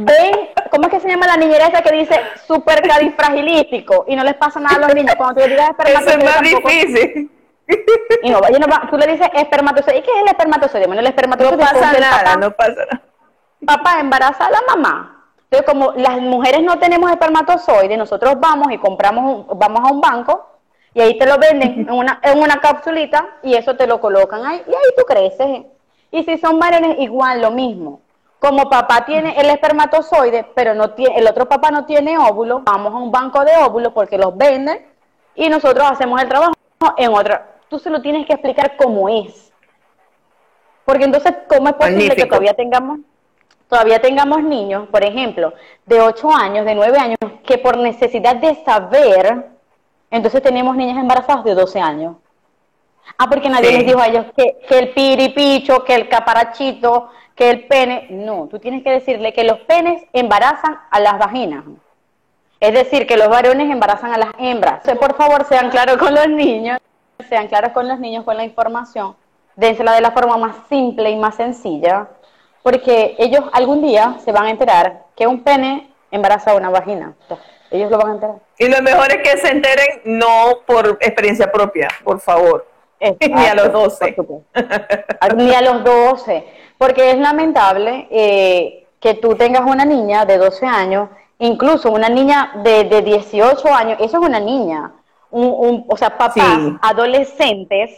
[0.04, 4.34] ven, ¿cómo es que se llama la niñera esa que dice supercalifragilístico y no les
[4.34, 5.14] pasa nada a los niños?
[5.16, 7.30] Cuando tú le digas Eso es espermatozoide más difícil.
[8.22, 9.98] y no, no va- tú le dices espermatozoide.
[9.98, 10.86] ¿Y qué es el espermatozoide?
[10.86, 13.02] Bueno, el No espermatozoide es pasa nada, papá, no pasa nada.
[13.66, 15.16] papá embaraza a la mamá.
[15.50, 20.00] Entonces, como las mujeres no tenemos espermatozoide, nosotros vamos y compramos, un- vamos a un
[20.00, 20.46] banco
[20.94, 24.44] y ahí te lo venden en una, en una capsulita y eso te lo colocan
[24.46, 25.62] ahí y ahí tú creces.
[26.12, 28.00] Y si son varones, igual lo mismo.
[28.40, 32.92] Como papá tiene el espermatozoide, pero no tiene, el otro papá no tiene óvulo, vamos
[32.94, 34.86] a un banco de óvulos porque los venden
[35.34, 36.54] y nosotros hacemos el trabajo
[36.96, 37.56] en otra.
[37.68, 39.52] Tú se lo tienes que explicar cómo es.
[40.84, 43.00] Porque entonces, ¿cómo es posible que todavía tengamos
[43.68, 45.52] todavía tengamos niños, por ejemplo,
[45.86, 49.46] de 8 años, de 9 años, que por necesidad de saber,
[50.10, 52.16] entonces tenemos niñas embarazadas de 12 años.
[53.16, 53.76] Ah, porque nadie Sí.
[53.76, 57.10] les dijo a ellos que, que el piripicho, que el caparachito,
[57.40, 58.06] que el pene.
[58.10, 61.64] No, tú tienes que decirle que los penes embarazan a las vaginas.
[62.60, 64.82] Es decir, que los varones embarazan a las hembras.
[65.00, 66.78] Por favor, sean claros con los niños,
[67.30, 69.16] sean claros con los niños con la información.
[69.56, 72.08] Dénsela de la forma más simple y más sencilla,
[72.62, 77.14] porque ellos algún día se van a enterar que un pene embaraza a una vagina.
[77.70, 78.36] Ellos lo van a enterar.
[78.58, 82.66] Y lo mejor es que se enteren no por experiencia propia, por favor.
[83.00, 84.12] Ni a los 12.
[84.12, 85.36] por supuesto.
[85.36, 86.60] Ni a los 12.
[86.80, 92.52] Porque es lamentable eh, que tú tengas una niña de 12 años, incluso una niña
[92.64, 94.90] de, de 18 años, eso es una niña.
[95.30, 96.76] Un, un- o sea, papás Sí.
[96.80, 97.90] adolescentes,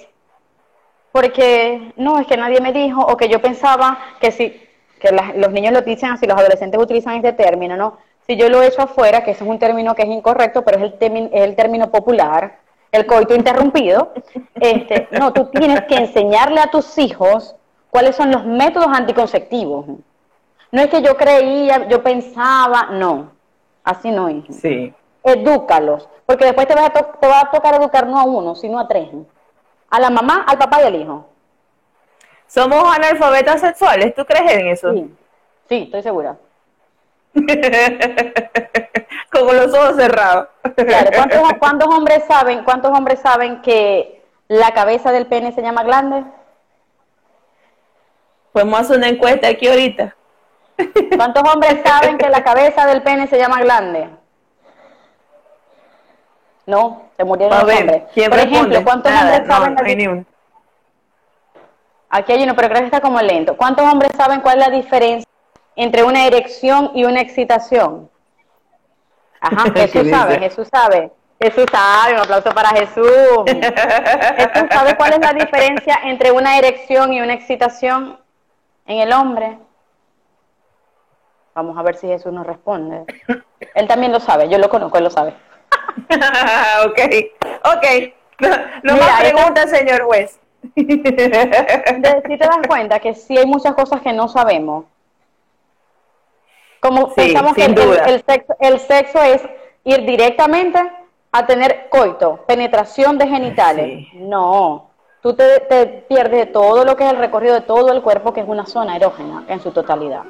[1.12, 4.60] porque no, es que nadie me dijo, o que yo pensaba que si,
[5.00, 7.98] que las- los niños lo dicen así, los adolescentes utilizan este término, ¿no?
[8.26, 10.82] Si yo lo echo afuera, que eso es un término que es incorrecto, pero es
[10.84, 12.58] el, temi- es el término popular,
[12.90, 14.12] el coito interrumpido,
[14.60, 17.54] este, no, tú tienes que enseñarle a tus hijos
[17.92, 19.84] cuáles son los métodos anticonceptivos.
[20.70, 23.32] No es que yo creía, yo pensaba, no,
[23.84, 24.44] así no es.
[24.56, 24.94] Sí.
[25.22, 28.54] Edúcalos, porque después te, vas a to- te va a tocar educar no a uno,
[28.54, 29.10] sino a tres.
[29.90, 31.28] A la mamá, al papá y al hijo.
[32.46, 34.90] Somos analfabetas sexuales, ¿tú crees en eso?
[34.92, 35.14] Sí,
[35.68, 36.36] sí, estoy segura.
[39.30, 40.48] Con los ojos cerrados.
[40.76, 45.82] Claro, ¿cuántos, cuántos hombres saben, cuántos hombres saben que la cabeza del pene se llama
[45.84, 46.24] glande?
[48.52, 50.14] Podemos hacer una encuesta aquí ahorita.
[51.16, 54.08] ¿Cuántos hombres saben que la cabeza del pene se llama glande?
[56.66, 58.02] No, se murieron A los ver, hombres.
[58.14, 58.58] ¿quién Por responde?
[58.58, 60.26] ejemplo, ¿cuántos Nada, hombres saben no hay.
[62.10, 63.56] Aquí hay uno, pero creo que está como lento.
[63.56, 65.28] ¿Cuántos hombres saben cuál es la diferencia
[65.76, 68.10] entre una erección y una excitación?
[69.40, 71.10] Ajá, ¿Qué Jesús sabe, Jesús sabe.
[71.40, 73.06] Jesús sabe, un aplauso para Jesús.
[73.46, 78.21] Jesús sabe cuál es la diferencia entre una erección y una excitación
[78.86, 79.58] en el hombre.
[81.54, 83.04] Vamos a ver si Jesús nos responde.
[83.74, 85.34] Él también lo sabe, yo lo conozco, él lo sabe.
[86.86, 87.00] ok,
[87.64, 87.86] ok.
[88.42, 90.40] No, no Mira, más esta- preguntas, señor juez.
[90.74, 91.28] si te
[92.38, 94.86] das cuenta que sí hay muchas cosas que no sabemos.
[96.80, 99.42] Como Sí, pensamos que el, sexo, el sexo es
[99.84, 100.80] ir directamente
[101.30, 104.08] a tener coito, penetración de genitales.
[104.10, 104.18] Sí.
[104.18, 104.90] No,
[105.22, 108.40] tú te, pierdes de todo lo que es el recorrido de todo el cuerpo, que
[108.40, 110.24] es una zona erógena en su totalidad.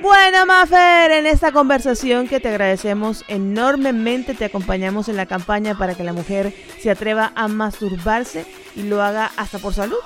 [0.00, 5.94] Bueno, Mafer, en esta conversación que te agradecemos enormemente, te acompañamos en la campaña para
[5.94, 8.46] que la mujer se atreva a masturbarse
[8.76, 9.98] y lo haga hasta por salud,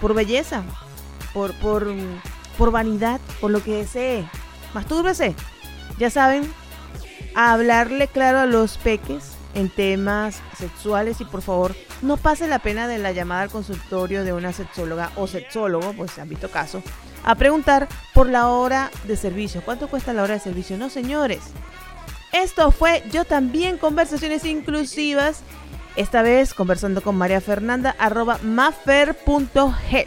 [0.00, 0.62] por belleza,
[1.34, 1.88] por, por,
[2.56, 4.24] por vanidad, por lo que desee.
[4.72, 5.34] Mastúrbese.
[5.98, 6.50] Ya saben,
[7.34, 12.58] a hablarle claro a los peques en temas sexuales y por favor no pase la
[12.58, 16.50] pena de la llamada al consultorio de una sexóloga o sexólogo, pues se han visto
[16.50, 16.82] casos,
[17.24, 19.62] a preguntar por la hora de servicio.
[19.64, 20.76] ¿Cuánto cuesta la hora de servicio?
[20.76, 21.40] No, señores.
[22.32, 25.42] Esto fue Yo también Conversaciones Inclusivas.
[25.96, 30.06] Esta vez conversando con María Fernanda, arroba mafer.head.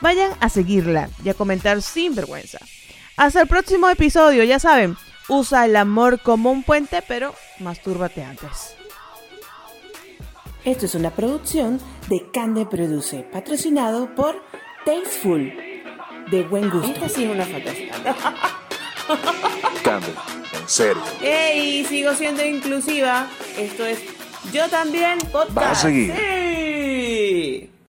[0.00, 2.58] Vayan a seguirla y a comentar sin vergüenza.
[3.16, 4.96] Hasta el próximo episodio, ya saben,
[5.28, 8.74] usa el amor como un puente, pero mastúrbate antes.
[10.64, 14.42] Esto es una producción de Cande Produce, patrocinado por
[14.84, 15.52] Tasteful,
[16.30, 16.88] de buen gusto.
[16.88, 17.92] Esta sí es una fantasía.
[19.84, 20.08] Cande,
[20.60, 21.02] en serio.
[21.22, 21.84] ¡Ey!
[21.84, 23.28] Sigo siendo inclusiva.
[23.56, 24.00] Esto es
[24.52, 25.54] Yo también podcast.
[25.54, 26.12] Vas a seguir.
[26.16, 27.70] Sí.